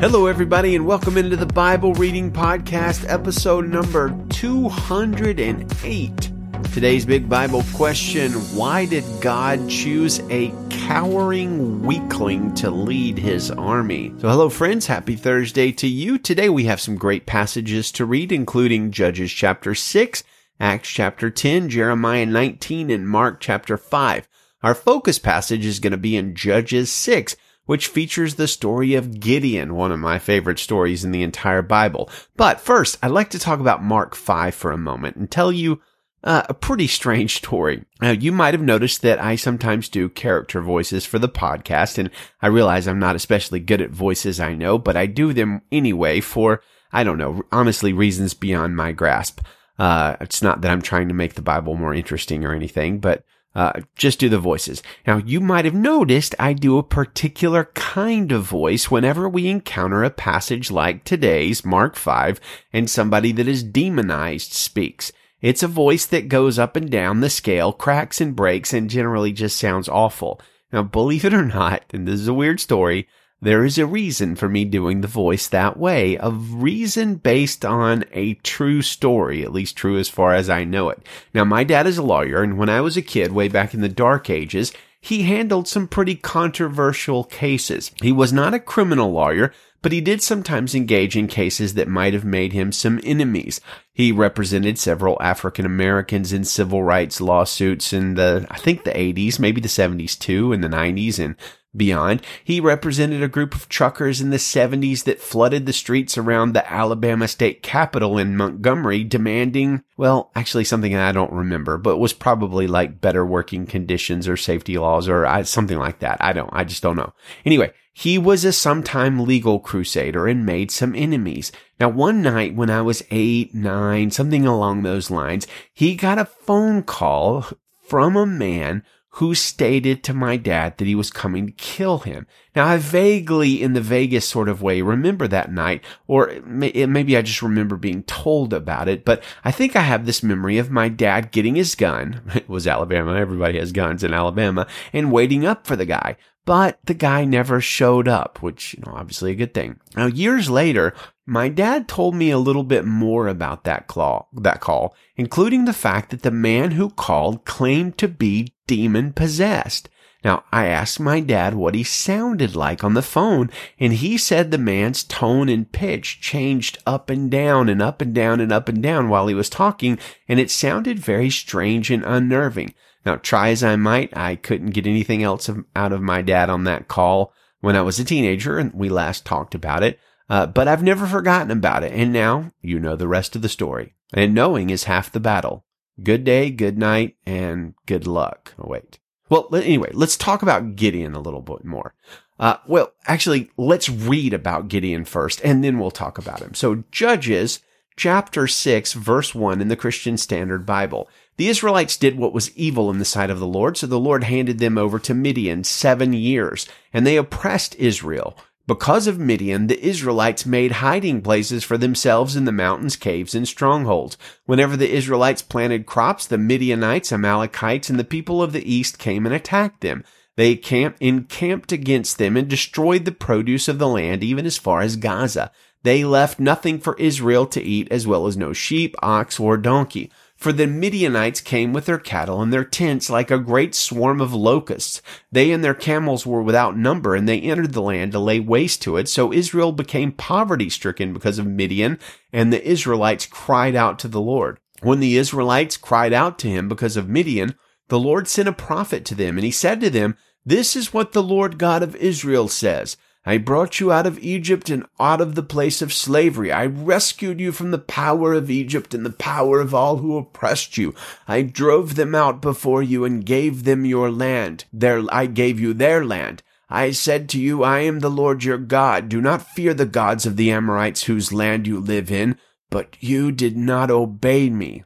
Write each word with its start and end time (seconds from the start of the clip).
Hello, 0.00 0.26
everybody, 0.26 0.76
and 0.76 0.86
welcome 0.86 1.18
into 1.18 1.34
the 1.34 1.44
Bible 1.44 1.92
Reading 1.94 2.30
Podcast, 2.30 3.04
episode 3.08 3.68
number 3.68 4.16
208. 4.28 6.30
Today's 6.72 7.04
big 7.04 7.28
Bible 7.28 7.64
question 7.74 8.30
Why 8.54 8.86
did 8.86 9.02
God 9.20 9.68
choose 9.68 10.20
a 10.30 10.54
cowering 10.70 11.82
weakling 11.82 12.54
to 12.54 12.70
lead 12.70 13.18
his 13.18 13.50
army? 13.50 14.14
So, 14.18 14.28
hello, 14.28 14.48
friends. 14.48 14.86
Happy 14.86 15.16
Thursday 15.16 15.72
to 15.72 15.88
you. 15.88 16.16
Today 16.16 16.48
we 16.48 16.66
have 16.66 16.80
some 16.80 16.94
great 16.94 17.26
passages 17.26 17.90
to 17.90 18.04
read, 18.04 18.30
including 18.30 18.92
Judges 18.92 19.32
chapter 19.32 19.74
6, 19.74 20.22
Acts 20.60 20.90
chapter 20.90 21.28
10, 21.28 21.70
Jeremiah 21.70 22.24
19, 22.24 22.92
and 22.92 23.08
Mark 23.08 23.40
chapter 23.40 23.76
5. 23.76 24.28
Our 24.62 24.76
focus 24.76 25.18
passage 25.18 25.66
is 25.66 25.80
going 25.80 25.90
to 25.90 25.96
be 25.96 26.14
in 26.14 26.36
Judges 26.36 26.92
6 26.92 27.34
which 27.68 27.88
features 27.88 28.36
the 28.36 28.48
story 28.48 28.94
of 28.94 29.20
Gideon, 29.20 29.74
one 29.74 29.92
of 29.92 30.00
my 30.00 30.18
favorite 30.18 30.58
stories 30.58 31.04
in 31.04 31.12
the 31.12 31.22
entire 31.22 31.60
Bible. 31.60 32.08
But 32.34 32.62
first, 32.62 32.96
I'd 33.02 33.10
like 33.10 33.28
to 33.30 33.38
talk 33.38 33.60
about 33.60 33.82
Mark 33.82 34.14
5 34.14 34.54
for 34.54 34.70
a 34.70 34.78
moment 34.78 35.16
and 35.16 35.30
tell 35.30 35.52
you 35.52 35.78
uh, 36.24 36.44
a 36.48 36.54
pretty 36.54 36.86
strange 36.86 37.36
story. 37.36 37.84
Now, 38.00 38.12
you 38.12 38.32
might 38.32 38.54
have 38.54 38.62
noticed 38.62 39.02
that 39.02 39.20
I 39.20 39.36
sometimes 39.36 39.90
do 39.90 40.08
character 40.08 40.62
voices 40.62 41.04
for 41.04 41.18
the 41.18 41.28
podcast, 41.28 41.98
and 41.98 42.08
I 42.40 42.46
realize 42.46 42.88
I'm 42.88 42.98
not 42.98 43.16
especially 43.16 43.60
good 43.60 43.82
at 43.82 43.90
voices, 43.90 44.40
I 44.40 44.54
know, 44.54 44.78
but 44.78 44.96
I 44.96 45.04
do 45.04 45.34
them 45.34 45.60
anyway 45.70 46.20
for, 46.20 46.62
I 46.90 47.04
don't 47.04 47.18
know, 47.18 47.42
honestly, 47.52 47.92
reasons 47.92 48.32
beyond 48.32 48.76
my 48.76 48.92
grasp. 48.92 49.42
Uh, 49.78 50.16
it's 50.22 50.40
not 50.40 50.62
that 50.62 50.70
I'm 50.70 50.80
trying 50.80 51.08
to 51.08 51.14
make 51.14 51.34
the 51.34 51.42
Bible 51.42 51.74
more 51.74 51.92
interesting 51.92 52.46
or 52.46 52.54
anything, 52.54 52.98
but 52.98 53.24
uh, 53.58 53.72
just 53.96 54.20
do 54.20 54.28
the 54.28 54.38
voices. 54.38 54.84
Now, 55.04 55.16
you 55.16 55.40
might 55.40 55.64
have 55.64 55.74
noticed 55.74 56.32
I 56.38 56.52
do 56.52 56.78
a 56.78 56.82
particular 56.84 57.64
kind 57.74 58.30
of 58.30 58.44
voice 58.44 58.88
whenever 58.88 59.28
we 59.28 59.48
encounter 59.48 60.04
a 60.04 60.10
passage 60.10 60.70
like 60.70 61.02
today's, 61.02 61.64
Mark 61.64 61.96
5, 61.96 62.40
and 62.72 62.88
somebody 62.88 63.32
that 63.32 63.48
is 63.48 63.64
demonized 63.64 64.52
speaks. 64.52 65.10
It's 65.40 65.64
a 65.64 65.68
voice 65.68 66.06
that 66.06 66.28
goes 66.28 66.56
up 66.56 66.76
and 66.76 66.88
down 66.88 67.18
the 67.18 67.28
scale, 67.28 67.72
cracks 67.72 68.20
and 68.20 68.36
breaks, 68.36 68.72
and 68.72 68.88
generally 68.88 69.32
just 69.32 69.56
sounds 69.56 69.88
awful. 69.88 70.40
Now, 70.72 70.84
believe 70.84 71.24
it 71.24 71.34
or 71.34 71.44
not, 71.44 71.82
and 71.92 72.06
this 72.06 72.20
is 72.20 72.28
a 72.28 72.34
weird 72.34 72.60
story, 72.60 73.08
there 73.40 73.64
is 73.64 73.78
a 73.78 73.86
reason 73.86 74.34
for 74.34 74.48
me 74.48 74.64
doing 74.64 75.00
the 75.00 75.06
voice 75.06 75.46
that 75.48 75.76
way, 75.76 76.16
a 76.16 76.30
reason 76.30 77.16
based 77.16 77.64
on 77.64 78.04
a 78.12 78.34
true 78.34 78.82
story, 78.82 79.42
at 79.42 79.52
least 79.52 79.76
true 79.76 79.98
as 79.98 80.08
far 80.08 80.34
as 80.34 80.50
I 80.50 80.64
know 80.64 80.90
it. 80.90 81.00
Now, 81.32 81.44
my 81.44 81.62
dad 81.62 81.86
is 81.86 81.98
a 81.98 82.02
lawyer, 82.02 82.42
and 82.42 82.58
when 82.58 82.68
I 82.68 82.80
was 82.80 82.96
a 82.96 83.02
kid, 83.02 83.32
way 83.32 83.48
back 83.48 83.74
in 83.74 83.80
the 83.80 83.88
dark 83.88 84.28
ages, 84.28 84.72
he 85.00 85.22
handled 85.22 85.68
some 85.68 85.86
pretty 85.86 86.16
controversial 86.16 87.22
cases. 87.24 87.92
He 88.02 88.10
was 88.10 88.32
not 88.32 88.54
a 88.54 88.58
criminal 88.58 89.12
lawyer, 89.12 89.52
but 89.80 89.92
he 89.92 90.00
did 90.00 90.20
sometimes 90.20 90.74
engage 90.74 91.16
in 91.16 91.28
cases 91.28 91.74
that 91.74 91.86
might 91.86 92.14
have 92.14 92.24
made 92.24 92.52
him 92.52 92.72
some 92.72 93.00
enemies. 93.04 93.60
He 93.92 94.10
represented 94.10 94.78
several 94.78 95.16
African 95.20 95.64
Americans 95.64 96.32
in 96.32 96.44
civil 96.44 96.82
rights 96.82 97.20
lawsuits 97.20 97.92
in 97.92 98.14
the, 98.14 98.46
I 98.50 98.58
think 98.58 98.82
the 98.82 98.90
80s, 98.90 99.38
maybe 99.38 99.60
the 99.60 99.68
70s 99.68 100.18
too, 100.18 100.52
in 100.52 100.62
the 100.62 100.68
90s, 100.68 101.24
and 101.24 101.36
beyond. 101.76 102.22
He 102.44 102.60
represented 102.60 103.22
a 103.22 103.28
group 103.28 103.54
of 103.54 103.68
truckers 103.68 104.20
in 104.20 104.30
the 104.30 104.36
70s 104.36 105.04
that 105.04 105.20
flooded 105.20 105.66
the 105.66 105.72
streets 105.72 106.16
around 106.16 106.52
the 106.52 106.70
Alabama 106.70 107.28
state 107.28 107.62
capitol 107.62 108.18
in 108.18 108.36
Montgomery 108.36 109.04
demanding, 109.04 109.82
well, 109.96 110.30
actually 110.34 110.64
something 110.64 110.94
I 110.94 111.12
don't 111.12 111.32
remember, 111.32 111.78
but 111.78 111.98
was 111.98 112.12
probably 112.12 112.66
like 112.66 113.00
better 113.00 113.24
working 113.24 113.66
conditions 113.66 114.28
or 114.28 114.36
safety 114.36 114.78
laws 114.78 115.08
or 115.08 115.26
uh, 115.26 115.44
something 115.44 115.78
like 115.78 116.00
that. 116.00 116.18
I 116.20 116.32
don't, 116.32 116.50
I 116.52 116.64
just 116.64 116.82
don't 116.82 116.96
know. 116.96 117.12
Anyway, 117.44 117.72
he 117.92 118.16
was 118.16 118.44
a 118.44 118.52
sometime 118.52 119.18
legal 119.18 119.58
crusader 119.58 120.28
and 120.28 120.46
made 120.46 120.70
some 120.70 120.94
enemies. 120.94 121.50
Now, 121.80 121.88
one 121.88 122.22
night 122.22 122.54
when 122.54 122.70
I 122.70 122.80
was 122.80 123.02
eight, 123.10 123.54
nine, 123.54 124.12
something 124.12 124.46
along 124.46 124.82
those 124.82 125.10
lines, 125.10 125.48
he 125.74 125.96
got 125.96 126.18
a 126.18 126.24
phone 126.24 126.84
call 126.84 127.46
from 127.88 128.16
a 128.16 128.24
man 128.24 128.84
who 129.18 129.34
stated 129.34 130.04
to 130.04 130.14
my 130.14 130.36
dad 130.36 130.78
that 130.78 130.86
he 130.86 130.94
was 130.94 131.10
coming 131.10 131.46
to 131.46 131.52
kill 131.54 131.98
him. 131.98 132.24
Now, 132.54 132.68
I 132.68 132.76
vaguely, 132.76 133.60
in 133.60 133.72
the 133.72 133.80
vaguest 133.80 134.28
sort 134.28 134.48
of 134.48 134.62
way, 134.62 134.80
remember 134.80 135.26
that 135.26 135.50
night, 135.50 135.82
or 136.06 136.40
maybe 136.46 137.16
I 137.16 137.22
just 137.22 137.42
remember 137.42 137.76
being 137.76 138.04
told 138.04 138.52
about 138.52 138.86
it, 138.86 139.04
but 139.04 139.24
I 139.44 139.50
think 139.50 139.74
I 139.74 139.80
have 139.80 140.06
this 140.06 140.22
memory 140.22 140.56
of 140.58 140.70
my 140.70 140.88
dad 140.88 141.32
getting 141.32 141.56
his 141.56 141.74
gun. 141.74 142.22
It 142.38 142.48
was 142.48 142.68
Alabama. 142.68 143.16
Everybody 143.16 143.58
has 143.58 143.72
guns 143.72 144.04
in 144.04 144.14
Alabama 144.14 144.68
and 144.92 145.10
waiting 145.10 145.44
up 145.44 145.66
for 145.66 145.74
the 145.74 145.84
guy. 145.84 146.16
But 146.44 146.78
the 146.84 146.94
guy 146.94 147.24
never 147.24 147.60
showed 147.60 148.06
up, 148.06 148.40
which, 148.40 148.74
you 148.74 148.84
know, 148.86 148.92
obviously 148.94 149.32
a 149.32 149.34
good 149.34 149.52
thing. 149.52 149.80
Now, 149.96 150.06
years 150.06 150.48
later, 150.48 150.94
my 151.28 151.50
dad 151.50 151.86
told 151.86 152.14
me 152.14 152.30
a 152.30 152.38
little 152.38 152.64
bit 152.64 152.86
more 152.86 153.28
about 153.28 153.64
that 153.64 153.86
call, 153.86 154.30
that 154.32 154.60
call, 154.60 154.96
including 155.14 155.66
the 155.66 155.74
fact 155.74 156.08
that 156.08 156.22
the 156.22 156.30
man 156.30 156.70
who 156.70 156.88
called 156.88 157.44
claimed 157.44 157.98
to 157.98 158.08
be 158.08 158.54
demon 158.66 159.12
possessed. 159.12 159.90
Now, 160.24 160.44
I 160.50 160.66
asked 160.66 160.98
my 160.98 161.20
dad 161.20 161.54
what 161.54 161.74
he 161.74 161.84
sounded 161.84 162.56
like 162.56 162.82
on 162.82 162.94
the 162.94 163.02
phone, 163.02 163.50
and 163.78 163.92
he 163.92 164.16
said 164.16 164.50
the 164.50 164.56
man's 164.56 165.04
tone 165.04 165.50
and 165.50 165.70
pitch 165.70 166.22
changed 166.22 166.78
up 166.86 167.10
and 167.10 167.30
down 167.30 167.68
and 167.68 167.82
up 167.82 168.00
and 168.00 168.14
down 168.14 168.40
and 168.40 168.50
up 168.50 168.66
and 168.70 168.82
down 168.82 169.10
while 169.10 169.26
he 169.26 169.34
was 169.34 169.50
talking, 169.50 169.98
and 170.28 170.40
it 170.40 170.50
sounded 170.50 170.98
very 170.98 171.28
strange 171.28 171.90
and 171.90 172.04
unnerving. 172.06 172.72
Now, 173.04 173.16
try 173.16 173.50
as 173.50 173.62
I 173.62 173.76
might, 173.76 174.16
I 174.16 174.34
couldn't 174.34 174.70
get 174.70 174.86
anything 174.86 175.22
else 175.22 175.50
out 175.76 175.92
of 175.92 176.00
my 176.00 176.22
dad 176.22 176.48
on 176.48 176.64
that 176.64 176.88
call 176.88 177.34
when 177.60 177.76
I 177.76 177.82
was 177.82 178.00
a 178.00 178.04
teenager, 178.04 178.58
and 178.58 178.72
we 178.72 178.88
last 178.88 179.26
talked 179.26 179.54
about 179.54 179.82
it. 179.82 180.00
Uh, 180.28 180.46
but 180.46 180.68
I've 180.68 180.82
never 180.82 181.06
forgotten 181.06 181.50
about 181.50 181.84
it. 181.84 181.92
And 181.92 182.12
now 182.12 182.52
you 182.60 182.78
know 182.78 182.96
the 182.96 183.08
rest 183.08 183.34
of 183.34 183.42
the 183.42 183.48
story. 183.48 183.94
And 184.12 184.34
knowing 184.34 184.70
is 184.70 184.84
half 184.84 185.12
the 185.12 185.20
battle. 185.20 185.64
Good 186.02 186.24
day, 186.24 186.50
good 186.50 186.78
night, 186.78 187.16
and 187.26 187.74
good 187.86 188.06
luck. 188.06 188.54
Oh, 188.58 188.68
wait. 188.68 188.98
Well, 189.28 189.48
anyway, 189.54 189.90
let's 189.92 190.16
talk 190.16 190.42
about 190.42 190.76
Gideon 190.76 191.14
a 191.14 191.20
little 191.20 191.42
bit 191.42 191.64
more. 191.64 191.94
Uh, 192.38 192.56
well, 192.66 192.92
actually, 193.06 193.50
let's 193.56 193.88
read 193.88 194.32
about 194.32 194.68
Gideon 194.68 195.04
first, 195.04 195.40
and 195.42 195.62
then 195.62 195.78
we'll 195.78 195.90
talk 195.90 196.18
about 196.18 196.40
him. 196.40 196.54
So, 196.54 196.84
Judges 196.92 197.60
chapter 197.96 198.46
6, 198.46 198.92
verse 198.92 199.34
1 199.34 199.60
in 199.60 199.68
the 199.68 199.76
Christian 199.76 200.16
Standard 200.16 200.64
Bible. 200.64 201.08
The 201.36 201.48
Israelites 201.48 201.96
did 201.96 202.16
what 202.16 202.32
was 202.32 202.56
evil 202.56 202.90
in 202.90 202.98
the 202.98 203.04
sight 203.04 203.28
of 203.28 203.40
the 203.40 203.46
Lord, 203.46 203.76
so 203.76 203.86
the 203.86 203.98
Lord 203.98 204.24
handed 204.24 204.60
them 204.60 204.78
over 204.78 204.98
to 205.00 205.14
Midian 205.14 205.64
seven 205.64 206.12
years, 206.12 206.68
and 206.92 207.04
they 207.06 207.16
oppressed 207.16 207.74
Israel. 207.74 208.36
Because 208.68 209.06
of 209.06 209.18
Midian, 209.18 209.66
the 209.68 209.82
Israelites 209.82 210.44
made 210.44 210.72
hiding 210.72 211.22
places 211.22 211.64
for 211.64 211.78
themselves 211.78 212.36
in 212.36 212.44
the 212.44 212.52
mountains, 212.52 212.96
caves, 212.96 213.34
and 213.34 213.48
strongholds. 213.48 214.18
Whenever 214.44 214.76
the 214.76 214.92
Israelites 214.92 215.40
planted 215.40 215.86
crops, 215.86 216.26
the 216.26 216.36
Midianites, 216.36 217.10
Amalekites, 217.10 217.88
and 217.88 217.98
the 217.98 218.04
people 218.04 218.42
of 218.42 218.52
the 218.52 218.70
east 218.70 218.98
came 218.98 219.24
and 219.24 219.34
attacked 219.34 219.80
them. 219.80 220.04
They 220.36 220.60
encamped 221.00 221.72
against 221.72 222.18
them 222.18 222.36
and 222.36 222.46
destroyed 222.46 223.06
the 223.06 223.12
produce 223.12 223.68
of 223.68 223.78
the 223.78 223.88
land, 223.88 224.22
even 224.22 224.44
as 224.44 224.58
far 224.58 224.82
as 224.82 224.96
Gaza. 224.96 225.50
They 225.82 226.04
left 226.04 226.38
nothing 226.38 226.78
for 226.78 226.94
Israel 226.98 227.46
to 227.46 227.62
eat, 227.62 227.88
as 227.90 228.06
well 228.06 228.26
as 228.26 228.36
no 228.36 228.52
sheep, 228.52 228.94
ox, 229.02 229.40
or 229.40 229.56
donkey. 229.56 230.12
For 230.38 230.52
the 230.52 230.68
Midianites 230.68 231.40
came 231.40 231.72
with 231.72 231.86
their 231.86 231.98
cattle 231.98 232.40
and 232.40 232.52
their 232.52 232.62
tents 232.62 233.10
like 233.10 233.28
a 233.28 233.40
great 233.40 233.74
swarm 233.74 234.20
of 234.20 234.32
locusts. 234.32 235.02
They 235.32 235.50
and 235.50 235.64
their 235.64 235.74
camels 235.74 236.24
were 236.24 236.44
without 236.44 236.76
number, 236.76 237.16
and 237.16 237.28
they 237.28 237.40
entered 237.40 237.72
the 237.72 237.82
land 237.82 238.12
to 238.12 238.20
lay 238.20 238.38
waste 238.38 238.80
to 238.82 238.96
it. 238.98 239.08
So 239.08 239.32
Israel 239.32 239.72
became 239.72 240.12
poverty 240.12 240.70
stricken 240.70 241.12
because 241.12 241.40
of 241.40 241.46
Midian, 241.48 241.98
and 242.32 242.52
the 242.52 242.64
Israelites 242.64 243.26
cried 243.26 243.74
out 243.74 243.98
to 243.98 244.08
the 244.08 244.20
Lord. 244.20 244.60
When 244.80 245.00
the 245.00 245.16
Israelites 245.16 245.76
cried 245.76 246.12
out 246.12 246.38
to 246.38 246.48
him 246.48 246.68
because 246.68 246.96
of 246.96 247.08
Midian, 247.08 247.56
the 247.88 247.98
Lord 247.98 248.28
sent 248.28 248.48
a 248.48 248.52
prophet 248.52 249.04
to 249.06 249.16
them, 249.16 249.38
and 249.38 249.44
he 249.44 249.50
said 249.50 249.80
to 249.80 249.90
them, 249.90 250.16
This 250.46 250.76
is 250.76 250.94
what 250.94 251.12
the 251.12 251.22
Lord 251.22 251.58
God 251.58 251.82
of 251.82 251.96
Israel 251.96 252.46
says. 252.46 252.96
I 253.28 253.36
brought 253.36 253.78
you 253.78 253.92
out 253.92 254.06
of 254.06 254.18
Egypt 254.20 254.70
and 254.70 254.86
out 254.98 255.20
of 255.20 255.34
the 255.34 255.42
place 255.42 255.82
of 255.82 255.92
slavery. 255.92 256.50
I 256.50 256.64
rescued 256.64 257.40
you 257.40 257.52
from 257.52 257.72
the 257.72 257.78
power 257.78 258.32
of 258.32 258.50
Egypt 258.50 258.94
and 258.94 259.04
the 259.04 259.10
power 259.10 259.60
of 259.60 259.74
all 259.74 259.98
who 259.98 260.16
oppressed 260.16 260.78
you. 260.78 260.94
I 261.26 261.42
drove 261.42 261.94
them 261.94 262.14
out 262.14 262.40
before 262.40 262.82
you 262.82 263.04
and 263.04 263.26
gave 263.26 263.64
them 263.64 263.84
your 263.84 264.10
land. 264.10 264.64
There, 264.72 265.02
I 265.12 265.26
gave 265.26 265.60
you 265.60 265.74
their 265.74 266.06
land. 266.06 266.42
I 266.70 266.90
said 266.92 267.28
to 267.28 267.38
you, 267.38 267.62
I 267.62 267.80
am 267.80 268.00
the 268.00 268.08
Lord 268.08 268.44
your 268.44 268.56
God. 268.56 269.10
Do 269.10 269.20
not 269.20 269.46
fear 269.46 269.74
the 269.74 269.84
gods 269.84 270.24
of 270.24 270.38
the 270.38 270.50
Amorites 270.50 271.02
whose 271.02 271.30
land 271.30 271.66
you 271.66 271.80
live 271.80 272.10
in. 272.10 272.38
But 272.70 272.96
you 272.98 273.30
did 273.30 273.58
not 273.58 273.90
obey 273.90 274.48
me. 274.48 274.84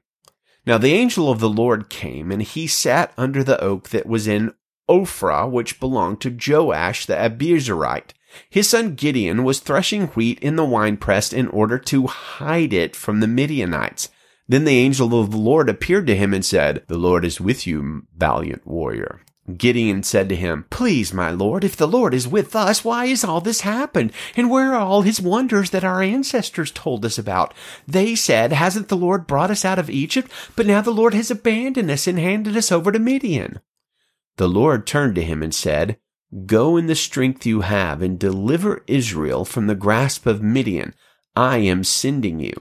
Now 0.67 0.79
the 0.79 0.95
angel 0.95 1.31
of 1.31 1.39
the 1.39 1.49
Lord 1.49 1.89
came, 1.89 2.33
and 2.33 2.43
he 2.43 2.67
sat 2.67 3.13
under 3.17 3.45
the 3.45 3.61
oak 3.61 3.91
that 3.91 4.07
was 4.07 4.27
in 4.27 4.53
Ophrah, 4.91 5.49
which 5.49 5.79
belonged 5.79 6.21
to 6.23 6.37
Joash 6.37 7.07
the 7.07 7.15
Abiezrite. 7.15 8.15
His 8.49 8.69
son 8.69 8.95
Gideon 8.95 9.45
was 9.45 9.61
threshing 9.61 10.09
wheat 10.09 10.39
in 10.41 10.57
the 10.57 10.65
winepress 10.65 11.33
in 11.33 11.49
order 11.49 11.79
to 11.79 12.07
hide 12.07 12.73
it 12.73 12.97
from 12.97 13.21
the 13.21 13.29
Midianites. 13.29 14.09
Then 14.49 14.65
the 14.65 14.79
angel 14.79 15.19
of 15.21 15.31
the 15.31 15.37
Lord 15.37 15.69
appeared 15.69 16.07
to 16.09 16.17
him 16.17 16.35
and 16.35 16.45
said, 16.45 16.85
The 16.89 16.99
Lord 16.99 17.25
is 17.25 17.41
with 17.41 17.67
you, 17.67 18.07
valiant 18.17 18.67
warrior. 18.67 19.21
Gideon 19.57 20.03
said 20.05 20.29
to 20.29 20.37
him, 20.37 20.67
Please, 20.71 21.13
my 21.13 21.31
lord, 21.31 21.65
if 21.65 21.77
the 21.77 21.89
Lord 21.89 22.15
is 22.15 22.29
with 22.29 22.55
us, 22.55 22.85
why 22.85 23.07
has 23.07 23.25
all 23.25 23.41
this 23.41 23.63
happened? 23.63 24.13
And 24.37 24.51
where 24.51 24.75
are 24.75 24.81
all 24.81 25.03
his 25.03 25.21
wonders 25.21 25.71
that 25.71 25.85
our 25.85 26.01
ancestors 26.01 26.71
told 26.71 27.05
us 27.05 27.19
about? 27.19 27.53
They 27.87 28.15
said, 28.15 28.53
Hasn't 28.53 28.89
the 28.89 28.97
Lord 28.97 29.27
brought 29.27 29.51
us 29.51 29.65
out 29.65 29.81
of 29.81 29.91
Egypt? 29.91 30.31
But 30.55 30.67
now 30.67 30.81
the 30.81 30.93
Lord 30.93 31.13
has 31.15 31.31
abandoned 31.31 31.91
us 31.91 32.07
and 32.07 32.19
handed 32.19 32.57
us 32.57 32.71
over 32.71 32.93
to 32.93 32.99
Midian. 33.01 33.61
The 34.37 34.49
Lord 34.49 34.87
turned 34.87 35.17
to 35.17 35.25
him 35.25 35.43
and 35.43 35.55
said, 35.55 35.99
Go 36.47 36.77
in 36.77 36.87
the 36.87 36.95
strength 36.95 37.45
you 37.45 37.61
have 37.61 38.01
and 38.01 38.19
deliver 38.19 38.83
Israel 38.87 39.45
from 39.45 39.67
the 39.67 39.75
grasp 39.75 40.27
of 40.27 40.43
Midian. 40.43 40.95
I 41.37 41.59
am 41.59 41.85
sending 41.85 42.41
you. 42.41 42.55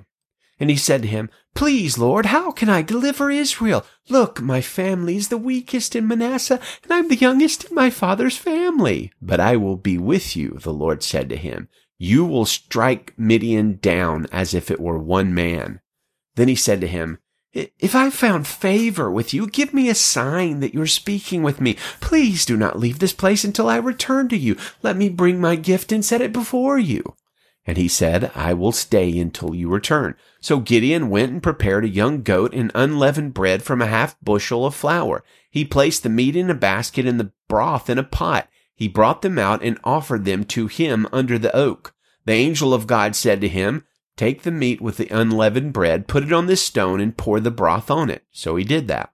And 0.60 0.70
he 0.70 0.76
said 0.76 1.02
to 1.04 1.08
him, 1.08 1.30
Please, 1.56 1.98
Lord, 1.98 2.28
how 2.28 2.52
can 2.52 2.70
I 2.70 2.82
deliver 2.82 3.32
Israel? 3.32 3.86
Look, 4.10 4.42
my 4.42 4.62
family 4.62 5.16
is 5.16 5.30
the 5.30 5.38
weakest 5.38 5.96
in 5.96 6.08
Manasseh, 6.08 6.60
and 6.84 6.92
I'm 6.92 7.08
the 7.08 7.16
youngest 7.16 7.66
in 7.66 7.76
my 7.76 7.90
father's 7.90 8.38
family. 8.38 9.12
But 9.22 9.40
I 9.40 9.56
will 9.58 9.78
be 9.78 9.98
with 9.98 10.36
you, 10.36 10.60
the 10.62 10.74
Lord 10.74 11.02
said 11.02 11.30
to 11.30 11.36
him. 11.36 11.68
You 11.98 12.26
will 12.26 12.46
strike 12.46 13.14
Midian 13.18 13.80
down 13.82 14.28
as 14.32 14.54
if 14.54 14.70
it 14.70 14.80
were 14.80 15.00
one 15.00 15.34
man. 15.34 15.82
Then 16.36 16.48
he 16.48 16.56
said 16.56 16.82
to 16.82 16.88
him, 16.88 17.20
if 17.54 17.96
I 17.96 18.10
found 18.10 18.48
favor 18.48 19.12
with 19.12 19.34
you, 19.34 19.48
give 19.48 19.74
me 19.74 19.90
a 19.90 19.96
sign 19.96 20.62
that 20.62 20.74
you're 20.74 20.88
speaking 20.88 21.44
with 21.44 21.60
me. 21.60 21.78
Please 22.00 22.46
do 22.46 22.56
not 22.56 22.80
leave 22.80 23.00
this 23.00 23.14
place 23.14 23.44
until 23.44 23.70
I 23.70 23.78
return 23.78 24.30
to 24.30 24.38
you. 24.38 24.56
Let 24.82 24.96
me 24.96 25.10
bring 25.10 25.40
my 25.40 25.56
gift 25.56 25.92
and 25.92 26.04
set 26.04 26.22
it 26.22 26.32
before 26.32 26.80
you. 26.80 27.16
And 27.66 27.78
he 27.78 27.88
said, 27.88 28.32
I 28.34 28.54
will 28.54 28.72
stay 28.72 29.18
until 29.20 29.54
you 29.54 29.70
return. 29.70 30.16
So 30.40 30.60
Gideon 30.60 31.10
went 31.10 31.32
and 31.32 31.44
prepared 31.44 31.86
a 31.86 31.90
young 31.90 32.24
goat 32.24 32.54
and 32.54 32.72
unleavened 32.74 33.34
bread 33.34 33.62
from 33.62 33.82
a 33.82 33.88
half 33.88 34.20
bushel 34.22 34.66
of 34.66 34.74
flour. 34.74 35.24
He 35.50 35.64
placed 35.66 36.04
the 36.04 36.10
meat 36.10 36.36
in 36.36 36.50
a 36.50 36.56
basket 36.56 37.06
and 37.06 37.20
the 37.20 37.32
broth 37.48 37.90
in 37.90 38.00
a 38.00 38.04
pot. 38.04 38.48
He 38.74 38.88
brought 38.88 39.22
them 39.22 39.38
out 39.38 39.62
and 39.62 39.78
offered 39.84 40.26
them 40.26 40.44
to 40.46 40.66
him 40.68 41.08
under 41.12 41.38
the 41.38 41.56
oak. 41.56 41.94
The 42.26 42.34
angel 42.34 42.74
of 42.74 42.88
God 42.88 43.16
said 43.16 43.42
to 43.42 43.48
him, 43.48 43.86
Take 44.22 44.44
the 44.44 44.52
meat 44.52 44.82
with 44.82 44.98
the 44.98 45.10
unleavened 45.10 45.74
bread, 45.74 46.08
put 46.08 46.22
it 46.22 46.32
on 46.32 46.46
this 46.46 46.64
stone, 46.64 47.02
and 47.02 47.18
pour 47.18 47.40
the 47.40 47.50
broth 47.50 47.90
on 47.90 48.12
it. 48.12 48.24
So 48.32 48.56
he 48.56 48.64
did 48.64 48.88
that. 48.88 49.12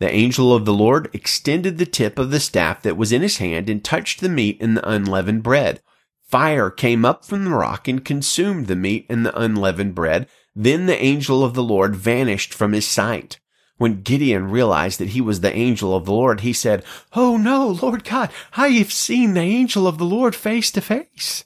The 0.00 0.14
angel 0.14 0.54
of 0.54 0.66
the 0.66 0.74
Lord 0.74 1.08
extended 1.14 1.78
the 1.78 1.86
tip 1.86 2.18
of 2.18 2.30
the 2.30 2.38
staff 2.38 2.82
that 2.82 2.98
was 2.98 3.10
in 3.10 3.22
his 3.22 3.38
hand 3.38 3.70
and 3.70 3.82
touched 3.82 4.20
the 4.20 4.28
meat 4.28 4.58
and 4.60 4.76
the 4.76 4.86
unleavened 4.86 5.42
bread. 5.42 5.80
Fire 6.20 6.68
came 6.68 7.06
up 7.06 7.24
from 7.24 7.46
the 7.46 7.52
rock 7.52 7.88
and 7.88 8.04
consumed 8.04 8.66
the 8.66 8.76
meat 8.76 9.06
and 9.08 9.24
the 9.24 9.34
unleavened 9.34 9.94
bread. 9.94 10.28
Then 10.54 10.84
the 10.84 11.02
angel 11.02 11.42
of 11.42 11.54
the 11.54 11.62
Lord 11.62 11.96
vanished 11.96 12.52
from 12.52 12.74
his 12.74 12.86
sight. 12.86 13.40
When 13.78 14.02
Gideon 14.02 14.50
realized 14.50 15.00
that 15.00 15.08
he 15.08 15.22
was 15.22 15.40
the 15.40 15.56
angel 15.56 15.96
of 15.96 16.04
the 16.04 16.12
Lord, 16.12 16.40
he 16.40 16.52
said, 16.52 16.84
Oh 17.14 17.38
no, 17.38 17.68
Lord 17.68 18.04
God, 18.04 18.28
I 18.58 18.68
have 18.72 18.92
seen 18.92 19.32
the 19.32 19.40
angel 19.40 19.86
of 19.86 19.96
the 19.96 20.04
Lord 20.04 20.36
face 20.36 20.70
to 20.72 20.82
face. 20.82 21.44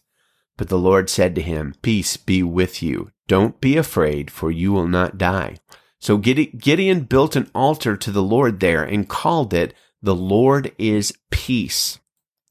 But 0.62 0.68
the 0.68 0.78
Lord 0.78 1.10
said 1.10 1.34
to 1.34 1.42
him, 1.42 1.74
Peace 1.82 2.16
be 2.16 2.40
with 2.40 2.84
you. 2.84 3.10
Don't 3.26 3.60
be 3.60 3.76
afraid, 3.76 4.30
for 4.30 4.48
you 4.48 4.72
will 4.72 4.86
not 4.86 5.18
die. 5.18 5.56
So 5.98 6.18
Gideon 6.18 7.00
built 7.00 7.34
an 7.34 7.50
altar 7.52 7.96
to 7.96 8.12
the 8.12 8.22
Lord 8.22 8.60
there 8.60 8.84
and 8.84 9.08
called 9.08 9.52
it, 9.52 9.74
The 10.02 10.14
Lord 10.14 10.70
is 10.78 11.18
Peace, 11.32 11.98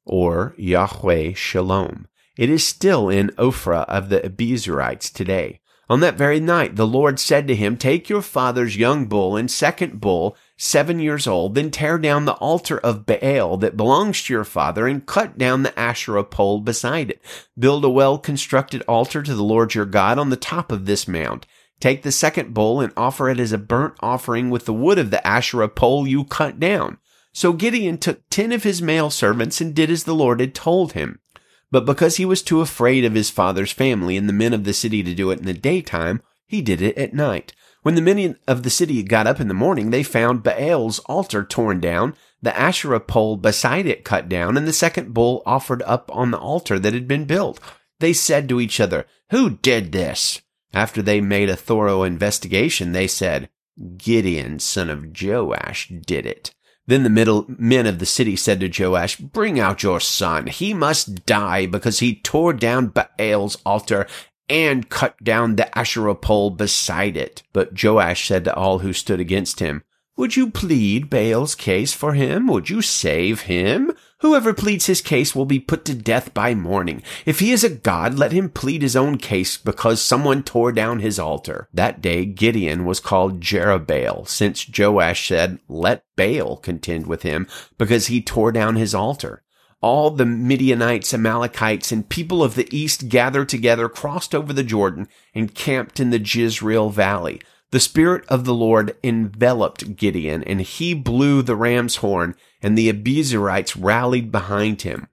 or 0.03 0.53
Yahweh 0.57 1.35
Shalom. 1.35 2.09
It 2.35 2.49
is 2.49 2.67
still 2.67 3.07
in 3.07 3.29
Ophrah 3.37 3.85
of 3.85 4.09
the 4.09 4.19
Abiezrites 4.19 5.09
today. 5.09 5.61
On 5.89 6.01
that 6.01 6.17
very 6.17 6.41
night, 6.41 6.75
the 6.75 6.85
Lord 6.85 7.17
said 7.17 7.47
to 7.47 7.55
him, 7.55 7.77
Take 7.77 8.09
your 8.09 8.21
father's 8.21 8.75
young 8.75 9.05
bull 9.05 9.37
and 9.37 9.49
second 9.49 10.01
bull, 10.01 10.35
seven 10.61 10.99
years 10.99 11.25
old, 11.25 11.55
then 11.55 11.71
tear 11.71 11.97
down 11.97 12.25
the 12.25 12.33
altar 12.33 12.77
of 12.77 13.05
Baal 13.05 13.57
that 13.57 13.75
belongs 13.75 14.23
to 14.23 14.33
your 14.33 14.43
father 14.43 14.87
and 14.87 15.05
cut 15.05 15.37
down 15.37 15.63
the 15.63 15.77
Asherah 15.77 16.23
pole 16.23 16.59
beside 16.59 17.09
it. 17.09 17.21
Build 17.57 17.83
a 17.83 17.89
well 17.89 18.19
constructed 18.19 18.83
altar 18.87 19.23
to 19.23 19.33
the 19.33 19.43
Lord 19.43 19.73
your 19.73 19.85
God 19.85 20.19
on 20.19 20.29
the 20.29 20.35
top 20.35 20.71
of 20.71 20.85
this 20.85 21.07
mount. 21.07 21.47
Take 21.79 22.03
the 22.03 22.11
second 22.11 22.53
bull 22.53 22.79
and 22.79 22.93
offer 22.95 23.27
it 23.27 23.39
as 23.39 23.51
a 23.51 23.57
burnt 23.57 23.95
offering 24.01 24.51
with 24.51 24.65
the 24.65 24.73
wood 24.73 24.99
of 24.99 25.09
the 25.09 25.25
Asherah 25.25 25.67
pole 25.67 26.07
you 26.07 26.23
cut 26.25 26.59
down. 26.59 26.99
So 27.33 27.53
Gideon 27.53 27.97
took 27.97 28.21
ten 28.29 28.51
of 28.51 28.61
his 28.61 28.83
male 28.83 29.09
servants 29.09 29.61
and 29.61 29.73
did 29.73 29.89
as 29.89 30.03
the 30.03 30.13
Lord 30.13 30.39
had 30.39 30.53
told 30.53 30.93
him. 30.93 31.19
But 31.71 31.85
because 31.85 32.17
he 32.17 32.25
was 32.25 32.43
too 32.43 32.61
afraid 32.61 33.03
of 33.03 33.15
his 33.15 33.31
father's 33.31 33.71
family 33.71 34.15
and 34.15 34.29
the 34.29 34.33
men 34.33 34.53
of 34.53 34.65
the 34.65 34.73
city 34.73 35.01
to 35.01 35.15
do 35.15 35.31
it 35.31 35.39
in 35.39 35.45
the 35.45 35.53
daytime, 35.53 36.21
he 36.45 36.61
did 36.61 36.81
it 36.81 36.97
at 36.97 37.13
night. 37.13 37.53
When 37.83 37.95
the 37.95 38.01
men 38.01 38.37
of 38.47 38.63
the 38.63 38.69
city 38.69 39.01
got 39.01 39.25
up 39.25 39.39
in 39.39 39.47
the 39.47 39.53
morning, 39.53 39.89
they 39.89 40.03
found 40.03 40.43
Baal's 40.43 40.99
altar 40.99 41.43
torn 41.43 41.79
down, 41.79 42.15
the 42.41 42.57
Asherah 42.57 42.99
pole 42.99 43.37
beside 43.37 43.87
it 43.87 44.03
cut 44.03 44.29
down, 44.29 44.55
and 44.55 44.67
the 44.67 44.73
second 44.73 45.13
bull 45.13 45.41
offered 45.45 45.81
up 45.83 46.09
on 46.13 46.31
the 46.31 46.37
altar 46.37 46.77
that 46.77 46.93
had 46.93 47.07
been 47.07 47.25
built. 47.25 47.59
They 47.99 48.13
said 48.13 48.47
to 48.49 48.59
each 48.59 48.79
other, 48.79 49.05
Who 49.31 49.51
did 49.57 49.91
this? 49.91 50.41
After 50.73 51.01
they 51.01 51.21
made 51.21 51.49
a 51.49 51.55
thorough 51.55 52.03
investigation, 52.03 52.91
they 52.91 53.07
said, 53.07 53.49
Gideon, 53.97 54.59
son 54.59 54.89
of 54.89 55.19
Joash, 55.19 55.89
did 56.05 56.25
it. 56.25 56.53
Then 56.87 57.03
the 57.03 57.09
middle 57.09 57.45
men 57.47 57.85
of 57.85 57.99
the 57.99 58.05
city 58.05 58.35
said 58.35 58.59
to 58.59 58.83
Joash, 58.83 59.17
Bring 59.17 59.59
out 59.59 59.83
your 59.83 59.99
son. 59.99 60.47
He 60.47 60.73
must 60.73 61.25
die 61.25 61.65
because 61.65 61.99
he 61.99 62.15
tore 62.15 62.53
down 62.53 62.87
Baal's 62.87 63.57
altar 63.65 64.07
and 64.51 64.89
cut 64.89 65.15
down 65.23 65.55
the 65.55 65.77
Asherah 65.77 66.13
pole 66.13 66.49
beside 66.49 67.15
it. 67.15 67.41
But 67.53 67.81
Joash 67.81 68.27
said 68.27 68.43
to 68.43 68.53
all 68.53 68.79
who 68.79 68.91
stood 68.91 69.21
against 69.21 69.61
him, 69.61 69.81
Would 70.17 70.35
you 70.35 70.51
plead 70.51 71.09
Baal's 71.09 71.55
case 71.55 71.93
for 71.93 72.13
him? 72.13 72.47
Would 72.47 72.69
you 72.69 72.81
save 72.81 73.43
him? 73.43 73.93
Whoever 74.19 74.53
pleads 74.53 74.87
his 74.87 75.01
case 75.01 75.33
will 75.33 75.45
be 75.45 75.59
put 75.59 75.85
to 75.85 75.95
death 75.95 76.33
by 76.33 76.53
morning. 76.53 77.01
If 77.25 77.39
he 77.39 77.53
is 77.53 77.63
a 77.63 77.69
god, 77.69 78.19
let 78.19 78.33
him 78.33 78.49
plead 78.49 78.81
his 78.81 78.95
own 78.95 79.17
case 79.17 79.57
because 79.57 80.01
someone 80.01 80.43
tore 80.43 80.73
down 80.73 80.99
his 80.99 81.17
altar. 81.17 81.69
That 81.73 82.01
day 82.01 82.25
Gideon 82.25 82.83
was 82.83 82.99
called 82.99 83.39
Jerubbaal, 83.39 84.27
since 84.27 84.67
Joash 84.77 85.29
said, 85.29 85.59
Let 85.69 86.03
Baal 86.17 86.57
contend 86.57 87.07
with 87.07 87.23
him, 87.23 87.47
because 87.77 88.07
he 88.07 88.21
tore 88.21 88.51
down 88.51 88.75
his 88.75 88.93
altar. 88.93 89.43
All 89.81 90.11
the 90.11 90.25
Midianites, 90.25 91.13
Amalekites, 91.13 91.91
and 91.91 92.07
people 92.07 92.43
of 92.43 92.55
the 92.55 92.67
east 92.75 93.09
gathered 93.09 93.49
together, 93.49 93.89
crossed 93.89 94.35
over 94.35 94.53
the 94.53 94.63
Jordan, 94.63 95.07
and 95.33 95.55
camped 95.55 95.99
in 95.99 96.11
the 96.11 96.19
Jezreel 96.19 96.89
valley. 96.89 97.41
The 97.71 97.79
Spirit 97.79 98.25
of 98.27 98.45
the 98.45 98.53
Lord 98.53 98.95
enveloped 99.03 99.95
Gideon, 99.95 100.43
and 100.43 100.61
he 100.61 100.93
blew 100.93 101.41
the 101.41 101.55
ram's 101.55 101.97
horn, 101.97 102.35
and 102.61 102.77
the 102.77 102.91
Abiezrites 102.91 103.75
rallied 103.81 104.31
behind 104.31 104.83
him. 104.83 105.07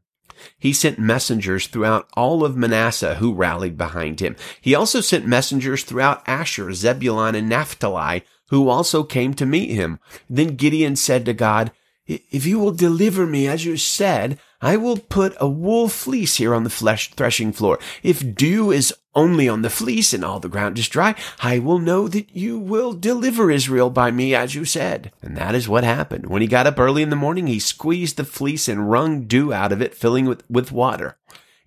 He 0.58 0.72
sent 0.72 0.98
messengers 0.98 1.66
throughout 1.66 2.08
all 2.14 2.44
of 2.44 2.56
Manasseh 2.56 3.16
who 3.16 3.34
rallied 3.34 3.76
behind 3.76 4.20
him. 4.20 4.36
He 4.60 4.74
also 4.74 5.00
sent 5.00 5.26
messengers 5.26 5.82
throughout 5.82 6.22
Asher, 6.28 6.72
Zebulun, 6.72 7.34
and 7.34 7.48
Naphtali 7.48 8.24
who 8.50 8.68
also 8.68 9.02
came 9.02 9.34
to 9.34 9.46
meet 9.46 9.70
him. 9.70 9.98
Then 10.28 10.56
Gideon 10.56 10.96
said 10.96 11.24
to 11.26 11.34
God, 11.34 11.72
If 12.06 12.46
you 12.46 12.58
will 12.58 12.72
deliver 12.72 13.26
me 13.26 13.46
as 13.46 13.64
you 13.64 13.76
said, 13.76 14.38
I 14.60 14.76
will 14.76 14.98
put 14.98 15.36
a 15.40 15.48
wool 15.48 15.88
fleece 15.88 16.36
here 16.36 16.54
on 16.54 16.64
the 16.64 16.70
flesh 16.70 17.12
threshing 17.12 17.52
floor. 17.52 17.78
If 18.02 18.34
dew 18.34 18.72
is 18.72 18.92
only 19.14 19.48
on 19.48 19.62
the 19.62 19.70
fleece 19.70 20.12
and 20.12 20.24
all 20.24 20.40
the 20.40 20.48
ground 20.48 20.78
is 20.78 20.88
dry, 20.88 21.14
I 21.40 21.58
will 21.58 21.78
know 21.78 22.08
that 22.08 22.34
you 22.34 22.58
will 22.58 22.92
deliver 22.92 23.50
Israel 23.50 23.90
by 23.90 24.10
me 24.10 24.34
as 24.34 24.54
you 24.54 24.64
said. 24.64 25.12
And 25.22 25.36
that 25.36 25.54
is 25.54 25.68
what 25.68 25.84
happened. 25.84 26.26
When 26.26 26.42
he 26.42 26.48
got 26.48 26.66
up 26.66 26.78
early 26.78 27.02
in 27.02 27.10
the 27.10 27.16
morning, 27.16 27.46
he 27.46 27.58
squeezed 27.58 28.16
the 28.16 28.24
fleece 28.24 28.68
and 28.68 28.90
wrung 28.90 29.26
dew 29.26 29.52
out 29.52 29.72
of 29.72 29.80
it, 29.80 29.94
filling 29.94 30.26
it 30.26 30.28
with, 30.28 30.50
with 30.50 30.72
water. 30.72 31.16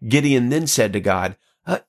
Gideon 0.07 0.50
then 0.50 0.67
said 0.67 0.91
to 0.93 1.00
God, 1.00 1.38
uh, 1.65 1.79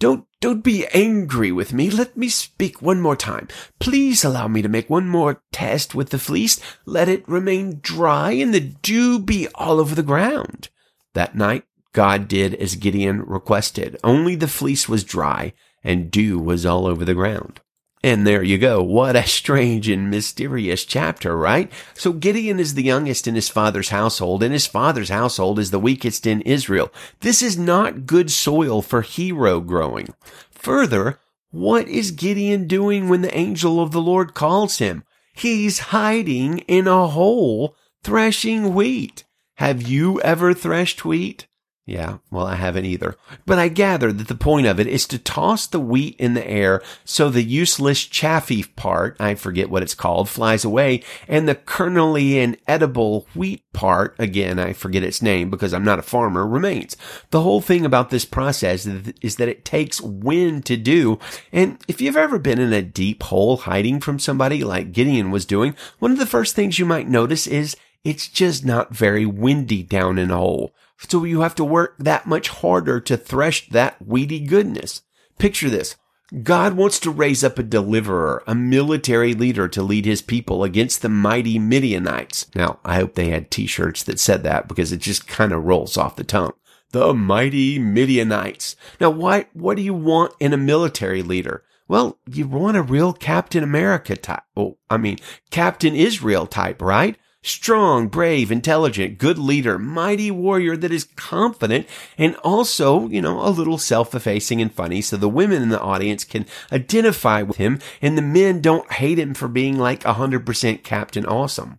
don't, 0.00 0.26
don't 0.40 0.64
be 0.64 0.86
angry 0.88 1.52
with 1.52 1.72
me. 1.72 1.90
Let 1.90 2.16
me 2.16 2.28
speak 2.28 2.82
one 2.82 3.00
more 3.00 3.14
time. 3.14 3.46
Please 3.78 4.24
allow 4.24 4.48
me 4.48 4.62
to 4.62 4.68
make 4.68 4.90
one 4.90 5.06
more 5.06 5.42
test 5.52 5.94
with 5.94 6.08
the 6.08 6.18
fleece. 6.18 6.58
Let 6.86 7.08
it 7.08 7.28
remain 7.28 7.78
dry 7.80 8.32
and 8.32 8.52
the 8.52 8.60
dew 8.60 9.20
be 9.20 9.46
all 9.54 9.78
over 9.78 9.94
the 9.94 10.02
ground. 10.02 10.70
That 11.12 11.36
night, 11.36 11.64
God 11.92 12.26
did 12.28 12.54
as 12.54 12.76
Gideon 12.76 13.22
requested. 13.22 13.98
Only 14.02 14.34
the 14.34 14.48
fleece 14.48 14.88
was 14.88 15.04
dry 15.04 15.52
and 15.84 16.10
dew 16.10 16.38
was 16.38 16.64
all 16.64 16.86
over 16.86 17.04
the 17.04 17.14
ground. 17.14 17.60
And 18.02 18.26
there 18.26 18.42
you 18.42 18.56
go. 18.56 18.82
What 18.82 19.14
a 19.14 19.26
strange 19.26 19.86
and 19.88 20.08
mysterious 20.08 20.86
chapter, 20.86 21.36
right? 21.36 21.70
So 21.92 22.14
Gideon 22.14 22.58
is 22.58 22.72
the 22.72 22.82
youngest 22.82 23.28
in 23.28 23.34
his 23.34 23.50
father's 23.50 23.90
household, 23.90 24.42
and 24.42 24.54
his 24.54 24.66
father's 24.66 25.10
household 25.10 25.58
is 25.58 25.70
the 25.70 25.78
weakest 25.78 26.26
in 26.26 26.40
Israel. 26.42 26.90
This 27.20 27.42
is 27.42 27.58
not 27.58 28.06
good 28.06 28.30
soil 28.30 28.80
for 28.80 29.02
hero 29.02 29.60
growing. 29.60 30.08
Further, 30.50 31.18
what 31.50 31.88
is 31.88 32.10
Gideon 32.10 32.66
doing 32.66 33.08
when 33.08 33.20
the 33.20 33.36
angel 33.36 33.80
of 33.80 33.92
the 33.92 34.00
Lord 34.00 34.32
calls 34.32 34.78
him? 34.78 35.04
He's 35.34 35.78
hiding 35.78 36.60
in 36.60 36.86
a 36.86 37.06
hole 37.08 37.76
threshing 38.02 38.74
wheat. 38.74 39.24
Have 39.56 39.82
you 39.82 40.20
ever 40.22 40.54
threshed 40.54 41.04
wheat? 41.04 41.46
Yeah, 41.90 42.18
well, 42.30 42.46
I 42.46 42.54
haven't 42.54 42.84
either. 42.84 43.16
But 43.46 43.58
I 43.58 43.66
gather 43.66 44.12
that 44.12 44.28
the 44.28 44.36
point 44.36 44.68
of 44.68 44.78
it 44.78 44.86
is 44.86 45.08
to 45.08 45.18
toss 45.18 45.66
the 45.66 45.80
wheat 45.80 46.14
in 46.20 46.34
the 46.34 46.48
air 46.48 46.82
so 47.04 47.28
the 47.28 47.42
useless 47.42 48.04
chaffy 48.04 48.62
part, 48.62 49.16
I 49.18 49.34
forget 49.34 49.70
what 49.70 49.82
it's 49.82 49.96
called, 49.96 50.28
flies 50.28 50.64
away, 50.64 51.02
and 51.26 51.48
the 51.48 51.56
kernely 51.56 52.38
and 52.38 52.56
edible 52.68 53.26
wheat 53.34 53.64
part, 53.72 54.14
again, 54.20 54.60
I 54.60 54.72
forget 54.72 55.02
its 55.02 55.20
name 55.20 55.50
because 55.50 55.74
I'm 55.74 55.82
not 55.82 55.98
a 55.98 56.02
farmer, 56.02 56.46
remains. 56.46 56.96
The 57.30 57.40
whole 57.40 57.60
thing 57.60 57.84
about 57.84 58.10
this 58.10 58.24
process 58.24 58.86
is 58.86 59.34
that 59.36 59.48
it 59.48 59.64
takes 59.64 60.00
wind 60.00 60.66
to 60.66 60.76
do. 60.76 61.18
And 61.50 61.82
if 61.88 62.00
you've 62.00 62.16
ever 62.16 62.38
been 62.38 62.60
in 62.60 62.72
a 62.72 62.82
deep 62.82 63.24
hole 63.24 63.56
hiding 63.56 63.98
from 63.98 64.20
somebody 64.20 64.62
like 64.62 64.92
Gideon 64.92 65.32
was 65.32 65.44
doing, 65.44 65.74
one 65.98 66.12
of 66.12 66.18
the 66.18 66.24
first 66.26 66.54
things 66.54 66.78
you 66.78 66.86
might 66.86 67.08
notice 67.08 67.48
is 67.48 67.76
it's 68.04 68.28
just 68.28 68.64
not 68.64 68.94
very 68.94 69.26
windy 69.26 69.82
down 69.82 70.18
in 70.18 70.30
a 70.30 70.36
hole. 70.36 70.74
So 70.98 71.24
you 71.24 71.40
have 71.40 71.54
to 71.56 71.64
work 71.64 71.96
that 71.98 72.26
much 72.26 72.48
harder 72.48 73.00
to 73.00 73.16
thresh 73.16 73.68
that 73.70 74.06
weedy 74.06 74.40
goodness. 74.40 75.02
Picture 75.38 75.70
this. 75.70 75.96
God 76.44 76.74
wants 76.74 77.00
to 77.00 77.10
raise 77.10 77.42
up 77.42 77.58
a 77.58 77.64
deliverer, 77.64 78.44
a 78.46 78.54
military 78.54 79.34
leader 79.34 79.66
to 79.68 79.82
lead 79.82 80.04
his 80.04 80.22
people 80.22 80.62
against 80.62 81.02
the 81.02 81.08
mighty 81.08 81.58
Midianites. 81.58 82.46
Now, 82.54 82.78
I 82.84 82.96
hope 82.96 83.14
they 83.14 83.30
had 83.30 83.50
t-shirts 83.50 84.04
that 84.04 84.20
said 84.20 84.44
that 84.44 84.68
because 84.68 84.92
it 84.92 85.00
just 85.00 85.26
kind 85.26 85.52
of 85.52 85.64
rolls 85.64 85.96
off 85.96 86.14
the 86.14 86.22
tongue. 86.22 86.52
The 86.92 87.12
mighty 87.14 87.80
Midianites. 87.80 88.76
Now, 89.00 89.10
why, 89.10 89.46
what 89.54 89.76
do 89.76 89.82
you 89.82 89.94
want 89.94 90.34
in 90.38 90.52
a 90.52 90.56
military 90.56 91.22
leader? 91.22 91.64
Well, 91.88 92.18
you 92.30 92.46
want 92.46 92.76
a 92.76 92.82
real 92.82 93.12
Captain 93.12 93.64
America 93.64 94.16
type. 94.16 94.44
Oh, 94.56 94.78
I 94.88 94.96
mean, 94.98 95.18
Captain 95.50 95.96
Israel 95.96 96.46
type, 96.46 96.80
right? 96.80 97.16
Strong, 97.42 98.08
brave, 98.08 98.50
intelligent, 98.52 99.18
good 99.18 99.38
leader, 99.38 99.78
mighty 99.78 100.30
warrior 100.30 100.76
that 100.76 100.92
is 100.92 101.08
confident 101.16 101.86
and 102.18 102.36
also, 102.36 103.08
you 103.08 103.22
know, 103.22 103.40
a 103.40 103.48
little 103.50 103.78
self-effacing 103.78 104.60
and 104.60 104.72
funny 104.72 105.00
so 105.00 105.16
the 105.16 105.28
women 105.28 105.62
in 105.62 105.68
the 105.70 105.80
audience 105.80 106.24
can 106.24 106.46
identify 106.70 107.42
with 107.42 107.56
him 107.56 107.78
and 108.02 108.16
the 108.16 108.22
men 108.22 108.60
don't 108.60 108.92
hate 108.92 109.18
him 109.18 109.34
for 109.34 109.48
being 109.48 109.78
like 109.78 110.02
100% 110.02 110.82
Captain 110.82 111.24
Awesome. 111.24 111.78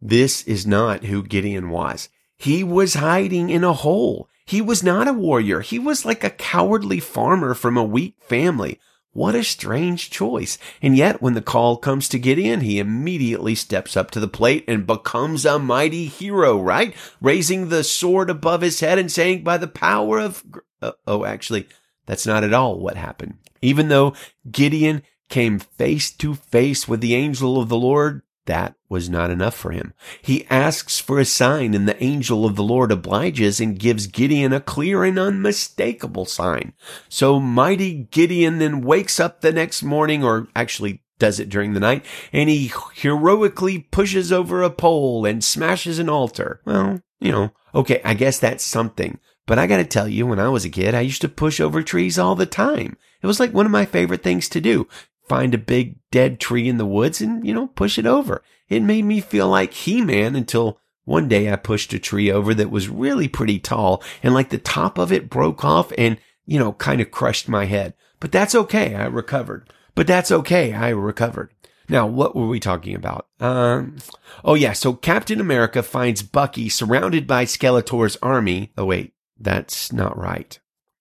This 0.00 0.42
is 0.42 0.66
not 0.66 1.04
who 1.04 1.22
Gideon 1.22 1.70
was. 1.70 2.10
He 2.36 2.62
was 2.62 2.94
hiding 2.94 3.48
in 3.48 3.64
a 3.64 3.72
hole. 3.72 4.28
He 4.44 4.60
was 4.60 4.82
not 4.82 5.08
a 5.08 5.14
warrior. 5.14 5.60
He 5.60 5.78
was 5.78 6.04
like 6.04 6.22
a 6.22 6.28
cowardly 6.30 7.00
farmer 7.00 7.54
from 7.54 7.78
a 7.78 7.84
weak 7.84 8.16
family 8.20 8.78
what 9.14 9.34
a 9.34 9.42
strange 9.42 10.10
choice. 10.10 10.58
And 10.82 10.96
yet, 10.96 11.22
when 11.22 11.34
the 11.34 11.40
call 11.40 11.76
comes 11.76 12.08
to 12.10 12.18
Gideon, 12.18 12.60
he 12.60 12.78
immediately 12.78 13.54
steps 13.54 13.96
up 13.96 14.10
to 14.10 14.20
the 14.20 14.28
plate 14.28 14.64
and 14.68 14.86
becomes 14.86 15.46
a 15.46 15.58
mighty 15.58 16.06
hero, 16.06 16.60
right? 16.60 16.94
Raising 17.20 17.68
the 17.68 17.84
sword 17.84 18.28
above 18.28 18.60
his 18.60 18.80
head 18.80 18.98
and 18.98 19.10
saying, 19.10 19.44
by 19.44 19.56
the 19.56 19.68
power 19.68 20.18
of, 20.18 20.44
uh, 20.82 20.92
oh, 21.06 21.24
actually, 21.24 21.66
that's 22.06 22.26
not 22.26 22.44
at 22.44 22.52
all 22.52 22.78
what 22.78 22.96
happened. 22.96 23.38
Even 23.62 23.88
though 23.88 24.14
Gideon 24.50 25.02
came 25.28 25.58
face 25.58 26.10
to 26.16 26.34
face 26.34 26.86
with 26.86 27.00
the 27.00 27.14
angel 27.14 27.60
of 27.60 27.68
the 27.68 27.78
Lord, 27.78 28.22
that 28.46 28.74
was 28.88 29.08
not 29.08 29.30
enough 29.30 29.54
for 29.54 29.70
him. 29.70 29.94
He 30.20 30.46
asks 30.48 30.98
for 30.98 31.18
a 31.18 31.24
sign 31.24 31.74
and 31.74 31.88
the 31.88 32.02
angel 32.02 32.44
of 32.44 32.56
the 32.56 32.62
Lord 32.62 32.92
obliges 32.92 33.60
and 33.60 33.78
gives 33.78 34.06
Gideon 34.06 34.52
a 34.52 34.60
clear 34.60 35.04
and 35.04 35.18
unmistakable 35.18 36.26
sign. 36.26 36.74
So 37.08 37.40
mighty 37.40 38.04
Gideon 38.10 38.58
then 38.58 38.82
wakes 38.82 39.18
up 39.18 39.40
the 39.40 39.52
next 39.52 39.82
morning 39.82 40.22
or 40.22 40.48
actually 40.54 41.02
does 41.18 41.38
it 41.38 41.48
during 41.48 41.74
the 41.74 41.80
night 41.80 42.04
and 42.32 42.48
he 42.48 42.72
heroically 42.96 43.78
pushes 43.78 44.32
over 44.32 44.62
a 44.62 44.70
pole 44.70 45.24
and 45.24 45.42
smashes 45.42 45.98
an 45.98 46.08
altar. 46.08 46.60
Well, 46.64 47.00
you 47.20 47.32
know, 47.32 47.52
okay, 47.74 48.00
I 48.04 48.14
guess 48.14 48.38
that's 48.38 48.64
something. 48.64 49.18
But 49.46 49.58
I 49.58 49.66
gotta 49.66 49.84
tell 49.84 50.08
you, 50.08 50.26
when 50.26 50.38
I 50.38 50.48
was 50.48 50.64
a 50.64 50.70
kid, 50.70 50.94
I 50.94 51.02
used 51.02 51.20
to 51.20 51.28
push 51.28 51.60
over 51.60 51.82
trees 51.82 52.18
all 52.18 52.34
the 52.34 52.46
time. 52.46 52.96
It 53.22 53.26
was 53.26 53.38
like 53.38 53.52
one 53.52 53.66
of 53.66 53.72
my 53.72 53.84
favorite 53.84 54.22
things 54.22 54.48
to 54.50 54.60
do 54.60 54.88
find 55.28 55.54
a 55.54 55.58
big 55.58 55.96
dead 56.10 56.40
tree 56.40 56.68
in 56.68 56.78
the 56.78 56.86
woods 56.86 57.20
and, 57.20 57.46
you 57.46 57.54
know, 57.54 57.68
push 57.68 57.98
it 57.98 58.06
over. 58.06 58.42
It 58.68 58.82
made 58.82 59.04
me 59.04 59.20
feel 59.20 59.48
like 59.48 59.72
He-Man 59.72 60.34
until 60.34 60.80
one 61.04 61.28
day 61.28 61.52
I 61.52 61.56
pushed 61.56 61.92
a 61.92 61.98
tree 61.98 62.30
over 62.30 62.54
that 62.54 62.70
was 62.70 62.88
really 62.88 63.28
pretty 63.28 63.58
tall 63.58 64.02
and 64.22 64.32
like 64.32 64.50
the 64.50 64.58
top 64.58 64.98
of 64.98 65.12
it 65.12 65.30
broke 65.30 65.64
off 65.64 65.92
and, 65.98 66.18
you 66.46 66.58
know, 66.58 66.72
kind 66.72 67.00
of 67.00 67.10
crushed 67.10 67.48
my 67.48 67.66
head. 67.66 67.94
But 68.20 68.32
that's 68.32 68.54
okay. 68.54 68.94
I 68.94 69.04
recovered. 69.06 69.70
But 69.94 70.06
that's 70.06 70.32
okay. 70.32 70.72
I 70.72 70.88
recovered. 70.90 71.52
Now, 71.88 72.06
what 72.06 72.34
were 72.34 72.48
we 72.48 72.60
talking 72.60 72.94
about? 72.94 73.26
Um, 73.40 73.98
oh 74.44 74.54
yeah. 74.54 74.72
So 74.72 74.94
Captain 74.94 75.40
America 75.40 75.82
finds 75.82 76.22
Bucky 76.22 76.68
surrounded 76.68 77.26
by 77.26 77.44
Skeletor's 77.44 78.16
army. 78.22 78.72
Oh 78.78 78.86
wait, 78.86 79.12
that's 79.38 79.92
not 79.92 80.16
right. 80.16 80.58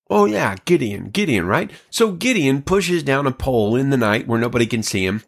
Oh 0.09 0.25
yeah, 0.25 0.55
Gideon, 0.65 1.09
Gideon, 1.09 1.47
right? 1.47 1.71
So 1.89 2.11
Gideon 2.11 2.61
pushes 2.61 3.03
down 3.03 3.25
a 3.25 3.31
pole 3.31 3.75
in 3.75 3.89
the 3.89 3.97
night 3.97 4.27
where 4.27 4.39
nobody 4.39 4.65
can 4.65 4.83
see 4.83 5.05
him 5.05 5.23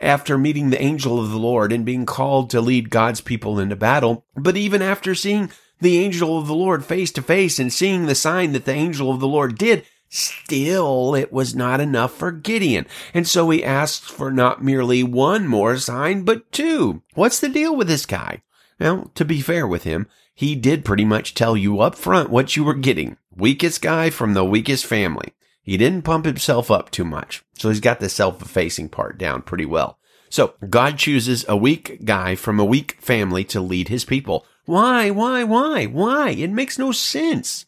after 0.00 0.38
meeting 0.38 0.70
the 0.70 0.80
angel 0.80 1.20
of 1.20 1.30
the 1.30 1.38
Lord 1.38 1.72
and 1.72 1.84
being 1.84 2.06
called 2.06 2.50
to 2.50 2.60
lead 2.60 2.90
God's 2.90 3.20
people 3.20 3.58
into 3.58 3.76
battle. 3.76 4.24
But 4.34 4.56
even 4.56 4.82
after 4.82 5.14
seeing 5.14 5.50
the 5.80 5.98
angel 5.98 6.38
of 6.38 6.46
the 6.46 6.54
Lord 6.54 6.84
face 6.84 7.10
to 7.12 7.22
face 7.22 7.58
and 7.58 7.72
seeing 7.72 8.06
the 8.06 8.14
sign 8.14 8.52
that 8.52 8.64
the 8.64 8.72
angel 8.72 9.10
of 9.10 9.20
the 9.20 9.28
Lord 9.28 9.58
did, 9.58 9.84
still 10.08 11.14
it 11.14 11.32
was 11.32 11.54
not 11.54 11.80
enough 11.80 12.12
for 12.14 12.32
Gideon. 12.32 12.86
And 13.12 13.26
so 13.26 13.50
he 13.50 13.64
asks 13.64 14.08
for 14.08 14.30
not 14.30 14.62
merely 14.62 15.02
one 15.02 15.46
more 15.46 15.76
sign, 15.76 16.22
but 16.22 16.50
two. 16.52 17.02
What's 17.14 17.40
the 17.40 17.48
deal 17.48 17.76
with 17.76 17.88
this 17.88 18.06
guy? 18.06 18.42
Now, 18.78 19.10
to 19.14 19.24
be 19.24 19.40
fair 19.40 19.66
with 19.66 19.84
him, 19.84 20.06
he 20.40 20.54
did 20.54 20.86
pretty 20.86 21.04
much 21.04 21.34
tell 21.34 21.54
you 21.54 21.80
up 21.80 21.94
front 21.94 22.30
what 22.30 22.56
you 22.56 22.64
were 22.64 22.72
getting. 22.72 23.18
Weakest 23.36 23.82
guy 23.82 24.08
from 24.08 24.32
the 24.32 24.42
weakest 24.42 24.86
family. 24.86 25.34
He 25.62 25.76
didn't 25.76 26.00
pump 26.00 26.24
himself 26.24 26.70
up 26.70 26.90
too 26.90 27.04
much. 27.04 27.44
So 27.58 27.68
he's 27.68 27.78
got 27.78 28.00
the 28.00 28.08
self-effacing 28.08 28.88
part 28.88 29.18
down 29.18 29.42
pretty 29.42 29.66
well. 29.66 29.98
So 30.30 30.54
God 30.66 30.96
chooses 30.96 31.44
a 31.46 31.58
weak 31.58 32.06
guy 32.06 32.36
from 32.36 32.58
a 32.58 32.64
weak 32.64 32.96
family 33.02 33.44
to 33.44 33.60
lead 33.60 33.88
his 33.88 34.06
people. 34.06 34.46
Why, 34.64 35.10
why, 35.10 35.44
why, 35.44 35.84
why? 35.84 36.30
It 36.30 36.48
makes 36.48 36.78
no 36.78 36.90
sense. 36.90 37.66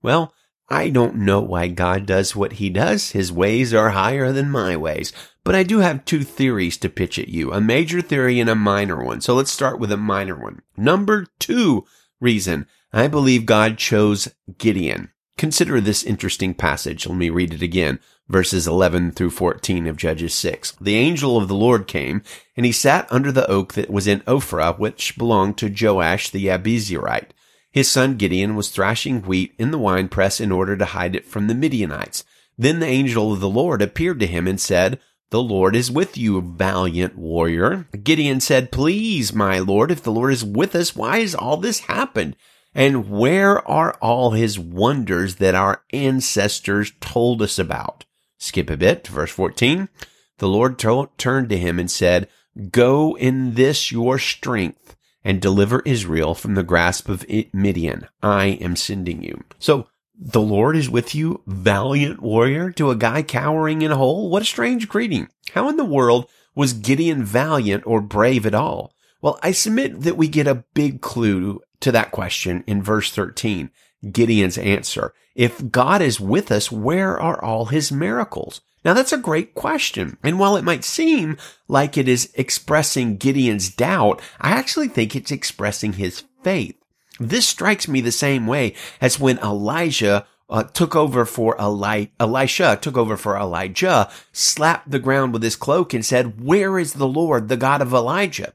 Well, 0.00 0.32
I 0.68 0.90
don't 0.90 1.16
know 1.16 1.40
why 1.40 1.66
God 1.66 2.06
does 2.06 2.36
what 2.36 2.52
he 2.52 2.70
does. 2.70 3.10
His 3.10 3.32
ways 3.32 3.74
are 3.74 3.90
higher 3.90 4.30
than 4.30 4.48
my 4.48 4.76
ways. 4.76 5.12
But 5.42 5.56
I 5.56 5.64
do 5.64 5.80
have 5.80 6.04
two 6.04 6.22
theories 6.22 6.76
to 6.76 6.88
pitch 6.88 7.18
at 7.18 7.26
you, 7.26 7.52
a 7.52 7.60
major 7.60 8.00
theory 8.00 8.38
and 8.38 8.48
a 8.48 8.54
minor 8.54 9.02
one. 9.02 9.20
So 9.20 9.34
let's 9.34 9.50
start 9.50 9.80
with 9.80 9.90
a 9.90 9.96
minor 9.96 10.40
one. 10.40 10.62
Number 10.76 11.26
two 11.40 11.84
reason 12.22 12.66
I 12.92 13.08
believe 13.08 13.46
God 13.46 13.76
chose 13.78 14.28
Gideon. 14.58 15.10
Consider 15.36 15.80
this 15.80 16.04
interesting 16.04 16.54
passage. 16.54 17.06
Let 17.06 17.16
me 17.16 17.30
read 17.30 17.54
it 17.54 17.62
again. 17.62 17.98
Verses 18.28 18.68
11 18.68 19.12
through 19.12 19.30
14 19.30 19.86
of 19.86 19.96
Judges 19.96 20.34
6. 20.34 20.72
The 20.80 20.94
angel 20.94 21.36
of 21.36 21.48
the 21.48 21.54
Lord 21.54 21.86
came, 21.86 22.22
and 22.56 22.64
he 22.64 22.72
sat 22.72 23.10
under 23.10 23.32
the 23.32 23.50
oak 23.50 23.74
that 23.74 23.90
was 23.90 24.06
in 24.06 24.20
Ophrah, 24.20 24.78
which 24.78 25.18
belonged 25.18 25.58
to 25.58 25.74
Joash 25.74 26.30
the 26.30 26.46
Abiezrite. 26.46 27.30
His 27.70 27.90
son 27.90 28.16
Gideon 28.16 28.54
was 28.54 28.68
thrashing 28.68 29.22
wheat 29.22 29.54
in 29.58 29.70
the 29.70 29.78
winepress 29.78 30.40
in 30.40 30.52
order 30.52 30.76
to 30.76 30.84
hide 30.84 31.16
it 31.16 31.26
from 31.26 31.46
the 31.46 31.54
Midianites. 31.54 32.24
Then 32.56 32.80
the 32.80 32.86
angel 32.86 33.32
of 33.32 33.40
the 33.40 33.48
Lord 33.48 33.80
appeared 33.82 34.20
to 34.20 34.26
him 34.26 34.46
and 34.46 34.60
said, 34.60 35.00
the 35.32 35.42
Lord 35.42 35.74
is 35.74 35.90
with 35.90 36.18
you, 36.18 36.42
valiant 36.42 37.16
warrior. 37.16 37.88
Gideon 38.04 38.38
said, 38.38 38.70
Please, 38.70 39.32
my 39.32 39.58
Lord, 39.58 39.90
if 39.90 40.02
the 40.02 40.12
Lord 40.12 40.30
is 40.30 40.44
with 40.44 40.76
us, 40.76 40.94
why 40.94 41.20
has 41.20 41.34
all 41.34 41.56
this 41.56 41.80
happened? 41.80 42.36
And 42.74 43.08
where 43.08 43.66
are 43.66 43.94
all 44.02 44.32
his 44.32 44.58
wonders 44.58 45.36
that 45.36 45.54
our 45.54 45.82
ancestors 45.90 46.92
told 47.00 47.40
us 47.40 47.58
about? 47.58 48.04
Skip 48.38 48.68
a 48.68 48.76
bit 48.76 49.04
to 49.04 49.12
verse 49.12 49.30
14. 49.30 49.88
The 50.36 50.48
Lord 50.48 50.78
t- 50.78 51.04
turned 51.16 51.48
to 51.48 51.58
him 51.58 51.78
and 51.78 51.90
said, 51.90 52.28
Go 52.70 53.16
in 53.16 53.54
this 53.54 53.90
your 53.90 54.18
strength 54.18 54.96
and 55.24 55.40
deliver 55.40 55.80
Israel 55.86 56.34
from 56.34 56.56
the 56.56 56.62
grasp 56.62 57.08
of 57.08 57.24
Midian. 57.54 58.06
I 58.22 58.58
am 58.60 58.76
sending 58.76 59.22
you. 59.22 59.44
So 59.58 59.88
the 60.18 60.40
Lord 60.40 60.76
is 60.76 60.90
with 60.90 61.14
you, 61.14 61.42
valiant 61.46 62.20
warrior, 62.20 62.70
to 62.72 62.90
a 62.90 62.96
guy 62.96 63.22
cowering 63.22 63.82
in 63.82 63.90
a 63.90 63.96
hole? 63.96 64.30
What 64.30 64.42
a 64.42 64.46
strange 64.46 64.88
greeting. 64.88 65.28
How 65.52 65.68
in 65.68 65.76
the 65.76 65.84
world 65.84 66.28
was 66.54 66.72
Gideon 66.72 67.24
valiant 67.24 67.84
or 67.86 68.00
brave 68.00 68.46
at 68.46 68.54
all? 68.54 68.94
Well, 69.20 69.38
I 69.42 69.52
submit 69.52 70.02
that 70.02 70.16
we 70.16 70.28
get 70.28 70.46
a 70.46 70.64
big 70.74 71.00
clue 71.00 71.62
to 71.80 71.92
that 71.92 72.10
question 72.10 72.64
in 72.66 72.82
verse 72.82 73.10
13, 73.10 73.70
Gideon's 74.10 74.58
answer. 74.58 75.14
If 75.34 75.70
God 75.70 76.02
is 76.02 76.20
with 76.20 76.50
us, 76.52 76.70
where 76.70 77.18
are 77.18 77.42
all 77.42 77.66
his 77.66 77.90
miracles? 77.90 78.60
Now 78.84 78.94
that's 78.94 79.12
a 79.12 79.18
great 79.18 79.54
question. 79.54 80.18
And 80.22 80.38
while 80.38 80.56
it 80.56 80.64
might 80.64 80.84
seem 80.84 81.38
like 81.68 81.96
it 81.96 82.08
is 82.08 82.32
expressing 82.34 83.16
Gideon's 83.16 83.70
doubt, 83.70 84.20
I 84.40 84.50
actually 84.50 84.88
think 84.88 85.14
it's 85.14 85.30
expressing 85.30 85.94
his 85.94 86.24
faith. 86.42 86.76
This 87.20 87.46
strikes 87.46 87.88
me 87.88 88.00
the 88.00 88.12
same 88.12 88.46
way 88.46 88.74
as 89.00 89.20
when 89.20 89.38
Elijah 89.38 90.26
uh, 90.48 90.64
took 90.64 90.94
over 90.94 91.24
for 91.24 91.56
Eli- 91.60 92.06
Elisha, 92.20 92.78
took 92.80 92.96
over 92.96 93.16
for 93.16 93.36
Elijah, 93.36 94.10
slapped 94.32 94.90
the 94.90 94.98
ground 94.98 95.32
with 95.32 95.42
his 95.42 95.56
cloak 95.56 95.94
and 95.94 96.04
said, 96.04 96.42
Where 96.42 96.78
is 96.78 96.94
the 96.94 97.08
Lord, 97.08 97.48
the 97.48 97.56
God 97.56 97.80
of 97.80 97.92
Elijah? 97.92 98.54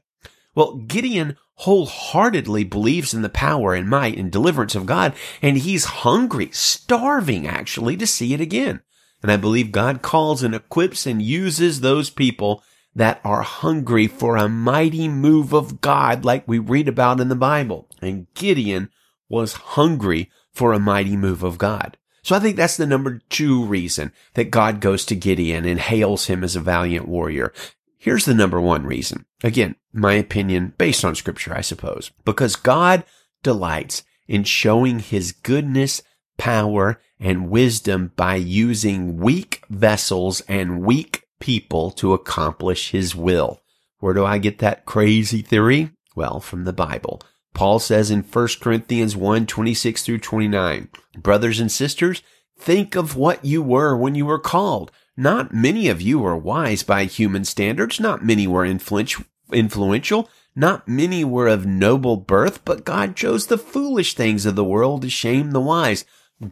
Well, 0.54 0.76
Gideon 0.76 1.36
wholeheartedly 1.58 2.62
believes 2.64 3.12
in 3.12 3.22
the 3.22 3.28
power 3.28 3.74
and 3.74 3.88
might 3.88 4.16
and 4.16 4.30
deliverance 4.30 4.76
of 4.76 4.86
God, 4.86 5.12
and 5.42 5.58
he's 5.58 5.84
hungry, 5.86 6.50
starving 6.52 7.48
actually 7.48 7.96
to 7.96 8.06
see 8.06 8.32
it 8.32 8.40
again. 8.40 8.80
And 9.22 9.32
I 9.32 9.36
believe 9.36 9.72
God 9.72 10.00
calls 10.00 10.44
and 10.44 10.54
equips 10.54 11.04
and 11.04 11.20
uses 11.20 11.80
those 11.80 12.10
people 12.10 12.62
that 12.98 13.20
are 13.22 13.42
hungry 13.42 14.08
for 14.08 14.36
a 14.36 14.48
mighty 14.48 15.06
move 15.06 15.52
of 15.52 15.80
God 15.80 16.24
like 16.24 16.48
we 16.48 16.58
read 16.58 16.88
about 16.88 17.20
in 17.20 17.28
the 17.28 17.36
Bible. 17.36 17.88
And 18.02 18.26
Gideon 18.34 18.90
was 19.28 19.52
hungry 19.52 20.32
for 20.52 20.72
a 20.72 20.80
mighty 20.80 21.16
move 21.16 21.44
of 21.44 21.58
God. 21.58 21.96
So 22.24 22.34
I 22.34 22.40
think 22.40 22.56
that's 22.56 22.76
the 22.76 22.88
number 22.88 23.20
two 23.28 23.64
reason 23.64 24.12
that 24.34 24.50
God 24.50 24.80
goes 24.80 25.04
to 25.06 25.14
Gideon 25.14 25.64
and 25.64 25.78
hails 25.78 26.26
him 26.26 26.42
as 26.42 26.56
a 26.56 26.60
valiant 26.60 27.06
warrior. 27.06 27.52
Here's 27.98 28.24
the 28.24 28.34
number 28.34 28.60
one 28.60 28.84
reason. 28.84 29.26
Again, 29.44 29.76
my 29.92 30.14
opinion 30.14 30.74
based 30.76 31.04
on 31.04 31.14
scripture, 31.14 31.54
I 31.54 31.60
suppose, 31.60 32.10
because 32.24 32.56
God 32.56 33.04
delights 33.44 34.02
in 34.26 34.42
showing 34.42 34.98
his 34.98 35.30
goodness, 35.30 36.02
power, 36.36 37.00
and 37.20 37.48
wisdom 37.48 38.10
by 38.16 38.34
using 38.34 39.18
weak 39.18 39.62
vessels 39.70 40.40
and 40.48 40.82
weak 40.82 41.27
people 41.40 41.90
to 41.92 42.12
accomplish 42.12 42.90
his 42.90 43.14
will. 43.14 43.62
Where 44.00 44.14
do 44.14 44.24
I 44.24 44.38
get 44.38 44.58
that 44.58 44.84
crazy 44.84 45.42
theory? 45.42 45.90
Well, 46.14 46.40
from 46.40 46.64
the 46.64 46.72
Bible. 46.72 47.20
Paul 47.54 47.78
says 47.78 48.10
in 48.10 48.22
1 48.22 48.48
Corinthians 48.60 49.16
1, 49.16 49.46
26 49.46 50.02
through 50.02 50.18
29, 50.18 50.88
brothers 51.16 51.58
and 51.58 51.72
sisters, 51.72 52.22
think 52.58 52.94
of 52.94 53.16
what 53.16 53.44
you 53.44 53.62
were 53.62 53.96
when 53.96 54.14
you 54.14 54.26
were 54.26 54.38
called. 54.38 54.92
Not 55.16 55.52
many 55.52 55.88
of 55.88 56.00
you 56.00 56.20
were 56.20 56.36
wise 56.36 56.84
by 56.84 57.04
human 57.04 57.44
standards. 57.44 57.98
Not 57.98 58.24
many 58.24 58.46
were 58.46 58.64
influential. 58.64 60.30
Not 60.54 60.86
many 60.86 61.24
were 61.24 61.48
of 61.48 61.66
noble 61.66 62.16
birth, 62.16 62.64
but 62.64 62.84
God 62.84 63.16
chose 63.16 63.46
the 63.46 63.58
foolish 63.58 64.14
things 64.14 64.46
of 64.46 64.54
the 64.54 64.64
world 64.64 65.02
to 65.02 65.10
shame 65.10 65.50
the 65.50 65.60
wise. 65.60 66.04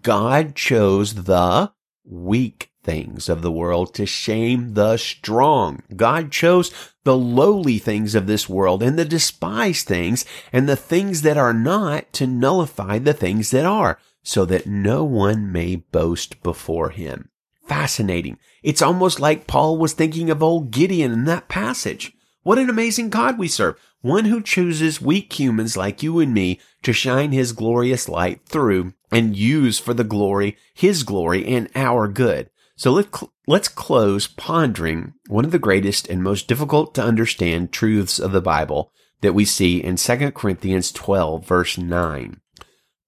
God 0.02 0.56
chose 0.56 1.14
the 1.24 1.72
weak 2.04 2.72
things 2.86 3.28
of 3.28 3.42
the 3.42 3.52
world 3.52 3.92
to 3.94 4.06
shame 4.06 4.72
the 4.72 4.96
strong. 4.96 5.82
God 5.94 6.32
chose 6.32 6.72
the 7.04 7.16
lowly 7.16 7.78
things 7.78 8.14
of 8.14 8.26
this 8.26 8.48
world 8.48 8.82
and 8.82 8.98
the 8.98 9.04
despised 9.04 9.86
things 9.86 10.24
and 10.52 10.66
the 10.66 10.76
things 10.76 11.20
that 11.22 11.36
are 11.36 11.52
not 11.52 12.10
to 12.14 12.26
nullify 12.26 12.98
the 12.98 13.12
things 13.12 13.50
that 13.50 13.66
are 13.66 13.98
so 14.22 14.44
that 14.46 14.66
no 14.66 15.04
one 15.04 15.52
may 15.52 15.76
boast 15.76 16.42
before 16.42 16.90
him. 16.90 17.28
Fascinating. 17.66 18.38
It's 18.62 18.82
almost 18.82 19.20
like 19.20 19.46
Paul 19.46 19.76
was 19.76 19.92
thinking 19.92 20.30
of 20.30 20.42
old 20.42 20.70
Gideon 20.70 21.12
in 21.12 21.24
that 21.24 21.48
passage. 21.48 22.12
What 22.42 22.58
an 22.58 22.70
amazing 22.70 23.10
God 23.10 23.38
we 23.38 23.48
serve. 23.48 23.76
One 24.02 24.26
who 24.26 24.40
chooses 24.40 25.02
weak 25.02 25.32
humans 25.32 25.76
like 25.76 26.00
you 26.00 26.20
and 26.20 26.32
me 26.32 26.60
to 26.84 26.92
shine 26.92 27.32
his 27.32 27.52
glorious 27.52 28.08
light 28.08 28.46
through 28.46 28.94
and 29.10 29.36
use 29.36 29.80
for 29.80 29.94
the 29.94 30.04
glory, 30.04 30.56
his 30.72 31.02
glory 31.02 31.44
and 31.44 31.68
our 31.74 32.06
good. 32.06 32.48
So 32.76 32.92
let's, 32.92 33.25
let's 33.47 33.68
close 33.68 34.26
pondering 34.26 35.14
one 35.28 35.45
of 35.45 35.50
the 35.50 35.59
greatest 35.59 36.09
and 36.09 36.23
most 36.23 36.47
difficult 36.47 36.95
to 36.95 37.02
understand 37.02 37.73
truths 37.73 38.18
of 38.18 38.33
the 38.33 38.42
Bible 38.42 38.92
that 39.23 39.33
we 39.35 39.45
see 39.45 39.83
in 39.83 39.97
2 39.97 40.30
Corinthians 40.33 40.92
12 40.92 41.47
verse 41.47 41.78
9. 41.78 42.40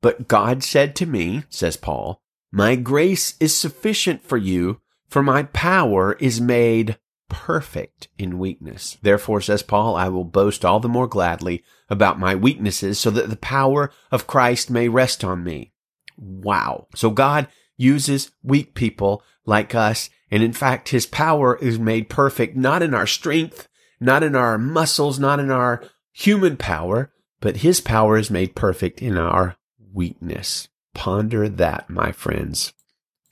But 0.01 0.29
God 0.29 0.63
said 0.63 0.97
to 0.97 1.07
me, 1.07 1.45
says 1.51 1.77
Paul, 1.77 2.23
my 2.51 2.77
grace 2.77 3.35
is 3.41 3.57
sufficient 3.57 4.25
for 4.25 4.39
you, 4.39 4.81
for 5.09 5.23
my 5.23 5.43
power 5.43 6.15
is 6.15 6.41
made 6.41 6.99
perfect 7.29 8.09
in 8.17 8.39
weakness. 8.39 8.97
Therefore, 9.03 9.43
says 9.43 9.63
Paul, 9.63 9.97
I 9.97 10.09
will 10.09 10.25
boast 10.25 10.65
all 10.65 10.81
the 10.81 10.89
more 10.89 11.07
gladly 11.07 11.63
about 11.91 12.19
my 12.19 12.35
weaknesses 12.35 12.99
so 12.99 13.11
that 13.11 13.29
the 13.29 13.37
power 13.37 13.91
of 14.11 14.27
Christ 14.27 14.71
may 14.71 14.89
rest 14.89 15.25
on 15.25 15.45
me. 15.45 15.73
Wow. 16.17 16.87
So 16.95 17.11
God 17.11 17.49
uses 17.78 18.30
weak 18.42 18.75
people 18.75 19.23
like 19.47 19.75
us. 19.75 20.11
And 20.30 20.42
in 20.42 20.52
fact, 20.52 20.90
his 20.90 21.06
power 21.06 21.56
is 21.56 21.78
made 21.78 22.11
perfect, 22.11 22.54
not 22.54 22.82
in 22.82 22.92
our 22.92 23.06
strength, 23.06 23.66
not 23.99 24.23
in 24.23 24.37
our 24.37 24.58
muscles, 24.58 25.18
not 25.18 25.40
in 25.40 25.50
our 25.50 25.82
human 26.12 26.58
power, 26.58 27.11
but 27.40 27.58
his 27.58 27.80
power 27.80 28.18
is 28.18 28.30
made 28.30 28.54
perfect 28.54 29.00
in 29.00 29.16
our 29.16 29.56
weakness. 29.92 30.68
Ponder 30.92 31.49
that, 31.49 31.88
my 31.88 32.12
friends. 32.12 32.75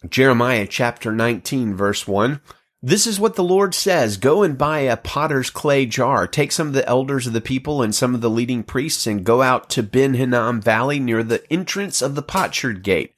Jeremiah 0.09 0.67
chapter 0.67 1.13
19 1.13 1.75
verse 1.75 2.07
1. 2.07 2.41
This 2.83 3.07
is 3.07 3.19
what 3.19 3.35
the 3.35 3.43
Lord 3.43 3.75
says. 3.75 4.17
Go 4.17 4.45
and 4.45 4.57
buy 4.57 4.81
a 4.81 4.97
potter's 4.97 5.51
clay 5.51 5.87
jar. 5.87 6.29
Take 6.29 6.53
some 6.53 6.69
of 6.69 6.73
the 6.73 6.87
elders 6.89 7.27
of 7.27 7.33
the 7.33 7.41
people 7.41 7.83
and 7.83 7.93
some 7.93 8.15
of 8.15 8.21
the 8.21 8.31
leading 8.31 8.63
priests 8.63 9.07
and 9.07 9.25
go 9.25 9.43
out 9.43 9.69
to 9.71 9.83
Ben 9.83 10.15
Hinnom 10.15 10.61
Valley 10.61 11.01
near 11.01 11.25
the 11.25 11.43
entrance 11.53 12.01
of 12.01 12.15
the 12.15 12.23
potsherd 12.23 12.85
gate. 12.85 13.16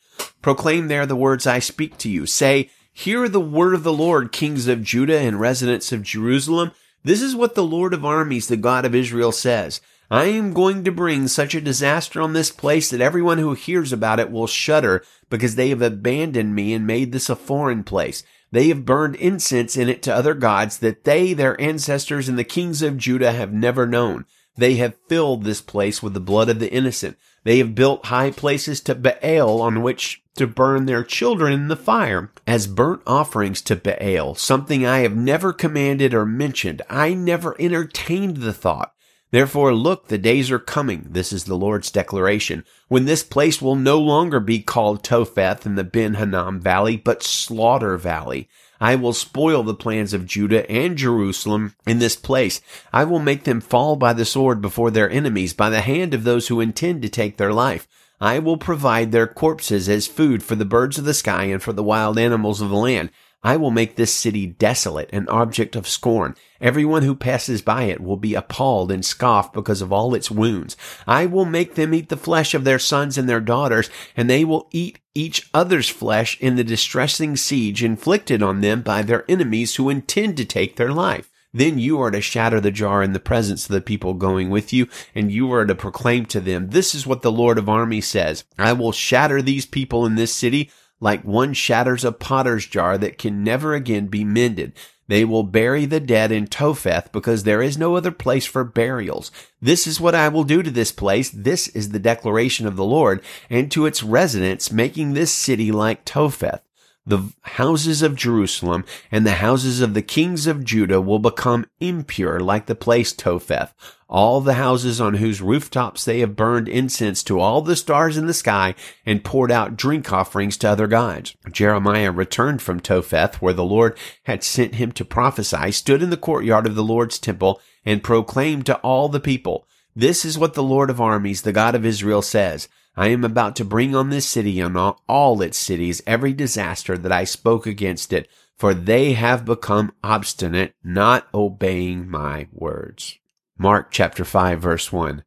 Proclaim 0.48 0.88
there 0.88 1.04
the 1.04 1.14
words 1.14 1.46
I 1.46 1.58
speak 1.58 1.98
to 1.98 2.08
you. 2.08 2.24
Say, 2.24 2.70
Hear 2.90 3.28
the 3.28 3.38
word 3.38 3.74
of 3.74 3.82
the 3.82 3.92
Lord, 3.92 4.32
kings 4.32 4.66
of 4.66 4.82
Judah 4.82 5.18
and 5.18 5.38
residents 5.38 5.92
of 5.92 6.02
Jerusalem. 6.02 6.70
This 7.04 7.20
is 7.20 7.37
what 7.37 7.54
the 7.54 7.62
Lord 7.62 7.92
of 7.92 8.02
armies, 8.02 8.48
the 8.48 8.56
God 8.56 8.87
of 8.87 8.94
Israel 8.94 9.30
says. 9.30 9.82
I 10.11 10.24
am 10.24 10.54
going 10.54 10.84
to 10.84 10.90
bring 10.90 11.28
such 11.28 11.54
a 11.54 11.61
disaster 11.61 12.22
on 12.22 12.32
this 12.32 12.50
place 12.50 12.88
that 12.88 13.02
everyone 13.02 13.37
who 13.37 13.52
hears 13.52 13.92
about 13.92 14.20
it 14.20 14.30
will 14.30 14.46
shudder 14.46 15.04
because 15.28 15.56
they 15.56 15.68
have 15.68 15.82
abandoned 15.82 16.54
me 16.54 16.72
and 16.72 16.87
made 16.87 17.12
this 17.12 17.28
a 17.28 17.37
foreign 17.37 17.84
place. 17.84 18.22
They 18.50 18.68
have 18.68 18.87
burned 18.87 19.16
incense 19.16 19.76
in 19.76 19.90
it 19.90 20.02
to 20.04 20.14
other 20.14 20.32
gods 20.32 20.78
that 20.78 21.04
they, 21.04 21.34
their 21.34 21.61
ancestors, 21.61 22.26
and 22.26 22.38
the 22.38 22.42
kings 22.42 22.80
of 22.80 22.96
Judah 22.96 23.32
have 23.32 23.52
never 23.52 23.87
known. 23.87 24.24
They 24.56 24.76
have 24.76 24.96
filled 25.08 25.44
this 25.44 25.61
place 25.61 26.02
with 26.02 26.14
the 26.14 26.20
blood 26.20 26.48
of 26.48 26.58
the 26.58 26.72
innocent. 26.72 27.18
They 27.44 27.58
have 27.58 27.74
built 27.74 28.06
high 28.06 28.30
places 28.30 28.80
to 28.80 28.94
Baal 28.94 29.61
on 29.61 29.82
which 29.82 30.22
to 30.38 30.46
burn 30.46 30.87
their 30.87 31.05
children 31.05 31.53
in 31.53 31.68
the 31.68 31.77
fire 31.77 32.31
as 32.46 32.66
burnt 32.66 33.03
offerings 33.07 33.61
to 33.62 33.77
Baal, 33.77 34.35
something 34.35 34.87
I 34.87 35.01
have 35.01 35.16
never 35.16 35.53
commanded 35.53 36.14
or 36.14 36.24
mentioned. 36.24 36.83
I 36.88 37.14
never 37.14 37.55
entertained 37.61 38.38
the 38.38 38.53
thought. 38.53 38.94
Therefore, 39.31 39.74
look, 39.74 40.09
the 40.09 40.16
days 40.16 40.51
are 40.51 40.59
coming. 40.59 41.09
This 41.11 41.33
is 41.33 41.44
the 41.44 41.55
Lord's 41.55 41.90
declaration 41.90 42.64
when 42.88 43.05
this 43.05 43.22
place 43.22 43.61
will 43.61 43.74
no 43.74 44.01
longer 44.01 44.40
be 44.40 44.61
called 44.61 45.05
Topheth 45.05 45.66
in 45.66 45.74
the 45.74 45.85
Ben 45.85 46.14
Hinnom 46.14 46.61
Valley, 46.61 46.96
but 46.96 47.22
Slaughter 47.22 47.98
Valley. 47.98 48.48
I 48.81 48.94
will 48.94 49.12
spoil 49.12 49.62
the 49.62 49.74
plans 49.74 50.14
of 50.14 50.24
Judah 50.24 50.70
and 50.70 50.96
Jerusalem 50.96 51.74
in 51.87 51.98
this 51.98 52.16
place. 52.16 52.61
I 52.92 53.05
will 53.05 53.18
make 53.18 53.44
them 53.44 53.61
fall 53.61 53.96
by 53.96 54.12
the 54.12 54.24
sword 54.24 54.62
before 54.62 54.90
their 54.90 55.11
enemies, 55.11 55.53
by 55.53 55.68
the 55.68 55.81
hand 55.81 56.14
of 56.14 56.24
those 56.24 56.48
who 56.48 56.61
intend 56.61 57.03
to 57.03 57.09
take 57.09 57.37
their 57.37 57.53
life. 57.53 57.87
I 58.20 58.38
will 58.38 58.57
provide 58.57 59.12
their 59.12 59.26
corpses 59.26 59.88
as 59.88 60.07
food 60.07 60.42
for 60.42 60.54
the 60.57 60.64
birds 60.64 60.98
of 60.98 61.04
the 61.04 61.14
sky 61.14 61.44
and 61.44 61.62
for 61.62 61.72
the 61.72 61.83
wild 61.83 62.18
animals 62.18 62.61
of 62.61 62.70
the 62.70 62.76
land. 62.76 63.11
I 63.42 63.57
will 63.57 63.70
make 63.70 63.94
this 63.94 64.12
city 64.12 64.46
desolate, 64.46 65.11
an 65.12 65.28
object 65.28 65.76
of 65.76 65.87
scorn. 65.87 66.35
Everyone 66.61 67.04
who 67.04 67.14
passes 67.14 67.62
by 67.62 67.85
it 67.85 68.00
will 68.00 68.16
be 68.16 68.35
appalled 68.35 68.90
and 68.90 69.04
scoff 69.04 69.52
because 69.52 69.81
of 69.81 69.92
all 69.92 70.12
its 70.14 70.28
wounds. 70.28 70.76
I 71.07 71.26
will 71.26 71.44
make 71.44 71.76
them 71.76 71.94
eat 71.94 72.09
the 72.09 72.16
flesh 72.16 72.52
of 72.52 72.64
their 72.64 72.81
sons 72.81 73.16
and 73.16 73.28
their 73.28 73.40
daughters, 73.40 73.90
and 74.16 74.28
they 74.28 74.44
will 74.44 74.68
eat 74.72 74.98
each 75.14 75.48
other's 75.54 75.88
flesh 75.88 76.37
in 76.40 76.57
the 76.57 76.64
distressing 76.64 77.37
siege 77.37 77.85
inflicted 77.85 78.42
on 78.42 78.61
them 78.61 78.83
by 78.83 79.02
their 79.02 79.24
enemies 79.31 79.76
who 79.76 79.88
intend 79.88 80.37
to 80.37 80.44
take 80.44 80.74
their 80.74 80.92
life. 80.92 81.27
Then 81.52 81.78
you 81.78 82.00
are 82.00 82.11
to 82.11 82.20
shatter 82.20 82.61
the 82.61 82.70
jar 82.70 83.02
in 83.02 83.12
the 83.12 83.20
presence 83.20 83.64
of 83.64 83.72
the 83.72 83.80
people 83.80 84.14
going 84.14 84.50
with 84.50 84.72
you, 84.72 84.87
and 85.14 85.32
you 85.32 85.52
are 85.52 85.64
to 85.64 85.74
proclaim 85.74 86.26
to 86.26 86.40
them, 86.40 86.70
This 86.70 86.94
is 86.94 87.06
what 87.06 87.22
the 87.22 87.32
Lord 87.32 87.58
of 87.58 87.68
armies 87.68 88.06
says. 88.06 88.44
I 88.58 88.74
will 88.74 88.92
shatter 88.92 89.40
these 89.40 89.66
people 89.66 90.04
in 90.04 90.14
this 90.14 90.34
city 90.34 90.70
like 91.00 91.22
one 91.22 91.54
shatters 91.54 92.04
a 92.04 92.12
potter's 92.12 92.66
jar 92.66 92.98
that 92.98 93.18
can 93.18 93.44
never 93.44 93.74
again 93.74 94.06
be 94.06 94.24
mended. 94.24 94.72
They 95.06 95.24
will 95.24 95.42
bury 95.42 95.87
the 95.87 96.00
dead 96.00 96.30
in 96.30 96.48
Topheth 96.48 97.12
because 97.12 97.44
there 97.44 97.62
is 97.62 97.78
no 97.78 97.96
other 97.96 98.11
place 98.11 98.44
for 98.44 98.62
burials. 98.62 99.30
This 99.61 99.87
is 99.87 100.00
what 100.00 100.14
I 100.14 100.28
will 100.28 100.44
do 100.44 100.62
to 100.62 100.70
this 100.70 100.92
place. 100.92 101.30
This 101.30 101.68
is 101.68 101.90
the 101.90 101.98
declaration 101.98 102.66
of 102.66 102.76
the 102.76 102.84
Lord 102.84 103.22
and 103.48 103.70
to 103.72 103.87
its 103.87 104.02
residents, 104.02 104.70
making 104.70 105.14
this 105.14 105.32
city 105.32 105.72
like 105.72 106.04
Topheth 106.04 106.61
the 107.08 107.32
houses 107.42 108.02
of 108.02 108.14
Jerusalem 108.14 108.84
and 109.10 109.26
the 109.26 109.32
houses 109.32 109.80
of 109.80 109.94
the 109.94 110.02
kings 110.02 110.46
of 110.46 110.62
Judah 110.62 111.00
will 111.00 111.18
become 111.18 111.64
impure 111.80 112.38
like 112.38 112.66
the 112.66 112.74
place 112.74 113.14
Topheth. 113.14 113.72
All 114.10 114.42
the 114.42 114.54
houses 114.54 115.00
on 115.00 115.14
whose 115.14 115.40
rooftops 115.40 116.04
they 116.04 116.20
have 116.20 116.36
burned 116.36 116.68
incense 116.68 117.22
to 117.24 117.40
all 117.40 117.62
the 117.62 117.76
stars 117.76 118.18
in 118.18 118.26
the 118.26 118.34
sky 118.34 118.74
and 119.06 119.24
poured 119.24 119.50
out 119.50 119.76
drink 119.76 120.12
offerings 120.12 120.58
to 120.58 120.68
other 120.68 120.86
gods. 120.86 121.34
Jeremiah 121.50 122.12
returned 122.12 122.60
from 122.60 122.78
Topheth, 122.78 123.40
where 123.40 123.54
the 123.54 123.64
Lord 123.64 123.96
had 124.24 124.44
sent 124.44 124.74
him 124.74 124.92
to 124.92 125.04
prophesy, 125.04 125.72
stood 125.72 126.02
in 126.02 126.10
the 126.10 126.16
courtyard 126.18 126.66
of 126.66 126.74
the 126.74 126.84
Lord's 126.84 127.18
temple 127.18 127.60
and 127.86 128.04
proclaimed 128.04 128.66
to 128.66 128.76
all 128.78 129.08
the 129.08 129.20
people, 129.20 129.66
This 129.96 130.26
is 130.26 130.38
what 130.38 130.52
the 130.52 130.62
Lord 130.62 130.90
of 130.90 131.00
armies, 131.00 131.40
the 131.40 131.52
God 131.52 131.74
of 131.74 131.86
Israel 131.86 132.20
says. 132.20 132.68
I 132.98 133.11
am 133.11 133.22
about 133.22 133.54
to 133.56 133.64
bring 133.64 133.94
on 133.94 134.11
this 134.11 134.26
city 134.26 134.58
and 134.58 134.76
all 134.76 135.40
its 135.40 135.56
cities 135.56 136.02
every 136.04 136.32
disaster 136.32 136.98
that 136.98 137.12
I 137.12 137.22
spoke 137.22 137.64
against 137.64 138.12
it, 138.12 138.28
for 138.56 138.74
they 138.74 139.12
have 139.12 139.44
become 139.44 139.92
obstinate, 140.02 140.74
not 140.82 141.28
obeying 141.32 142.11
my 142.11 142.48
words. 142.50 143.16
Mark 143.56 143.92
chapter 143.92 144.24
5 144.24 144.61
verse 144.61 144.92
1. 144.92 145.22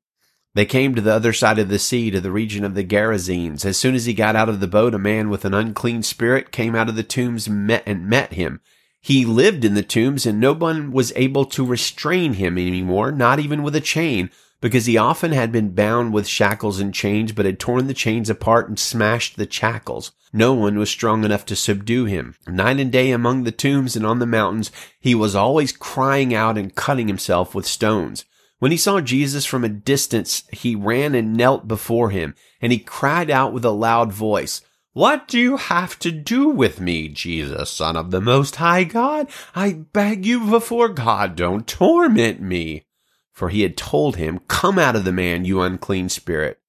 They 0.53 0.65
came 0.65 0.95
to 0.95 1.01
the 1.01 1.13
other 1.13 1.31
side 1.31 1.59
of 1.59 1.69
the 1.69 1.79
sea, 1.79 2.11
to 2.11 2.19
the 2.19 2.29
region 2.29 2.65
of 2.65 2.75
the 2.75 2.83
Gerasenes. 2.83 3.63
As 3.63 3.77
soon 3.77 3.95
as 3.95 4.03
he 4.03 4.13
got 4.13 4.35
out 4.35 4.49
of 4.49 4.59
the 4.59 4.67
boat, 4.67 4.93
a 4.93 4.99
man 4.99 5.29
with 5.29 5.45
an 5.45 5.53
unclean 5.53 6.03
spirit 6.03 6.51
came 6.51 6.75
out 6.75 6.89
of 6.89 6.97
the 6.97 7.03
tombs 7.03 7.47
met 7.47 7.83
and 7.85 8.05
met 8.05 8.33
him. 8.33 8.59
He 8.99 9.23
lived 9.23 9.63
in 9.63 9.75
the 9.75 9.81
tombs, 9.81 10.25
and 10.25 10.41
no 10.41 10.51
one 10.51 10.91
was 10.91 11.13
able 11.15 11.45
to 11.45 11.65
restrain 11.65 12.33
him 12.33 12.57
anymore, 12.57 13.13
not 13.13 13.39
even 13.39 13.63
with 13.63 13.77
a 13.77 13.81
chain, 13.81 14.29
because 14.61 14.85
he 14.85 14.95
often 14.95 15.31
had 15.31 15.51
been 15.51 15.73
bound 15.73 16.13
with 16.13 16.27
shackles 16.27 16.79
and 16.79 16.93
chains, 16.93 17.31
but 17.31 17.45
had 17.45 17.59
torn 17.59 17.87
the 17.87 17.93
chains 17.93 18.29
apart 18.29 18.69
and 18.69 18.79
smashed 18.79 19.35
the 19.35 19.51
shackles. 19.51 20.11
No 20.31 20.53
one 20.53 20.79
was 20.79 20.89
strong 20.89 21.25
enough 21.25 21.45
to 21.47 21.55
subdue 21.55 22.05
him. 22.05 22.35
Night 22.47 22.79
and 22.79 22.91
day 22.91 23.11
among 23.11 23.43
the 23.43 23.51
tombs 23.51 23.95
and 23.95 24.05
on 24.05 24.19
the 24.19 24.25
mountains, 24.25 24.71
he 24.99 25.13
was 25.13 25.35
always 25.35 25.71
crying 25.71 26.33
out 26.33 26.57
and 26.57 26.75
cutting 26.75 27.07
himself 27.07 27.53
with 27.53 27.65
stones. 27.65 28.23
When 28.59 28.71
he 28.71 28.77
saw 28.77 29.01
Jesus 29.01 29.45
from 29.45 29.63
a 29.63 29.69
distance, 29.69 30.43
he 30.53 30.75
ran 30.75 31.15
and 31.15 31.33
knelt 31.33 31.67
before 31.67 32.11
him, 32.11 32.35
and 32.61 32.71
he 32.71 32.77
cried 32.77 33.31
out 33.31 33.53
with 33.53 33.65
a 33.65 33.71
loud 33.71 34.13
voice, 34.13 34.61
What 34.93 35.27
do 35.27 35.39
you 35.39 35.57
have 35.57 35.97
to 35.99 36.11
do 36.11 36.47
with 36.47 36.79
me, 36.79 37.07
Jesus, 37.07 37.71
Son 37.71 37.97
of 37.97 38.11
the 38.11 38.21
Most 38.21 38.57
High 38.57 38.83
God? 38.83 39.27
I 39.55 39.73
beg 39.73 40.27
you 40.27 40.45
before 40.45 40.89
God, 40.89 41.35
don't 41.35 41.65
torment 41.65 42.39
me. 42.39 42.85
For 43.31 43.49
he 43.49 43.61
had 43.61 43.77
told 43.77 44.17
him, 44.17 44.39
Come 44.47 44.77
out 44.77 44.95
of 44.95 45.05
the 45.05 45.11
man, 45.11 45.45
you 45.45 45.61
unclean 45.61 46.09
spirit. 46.09 46.59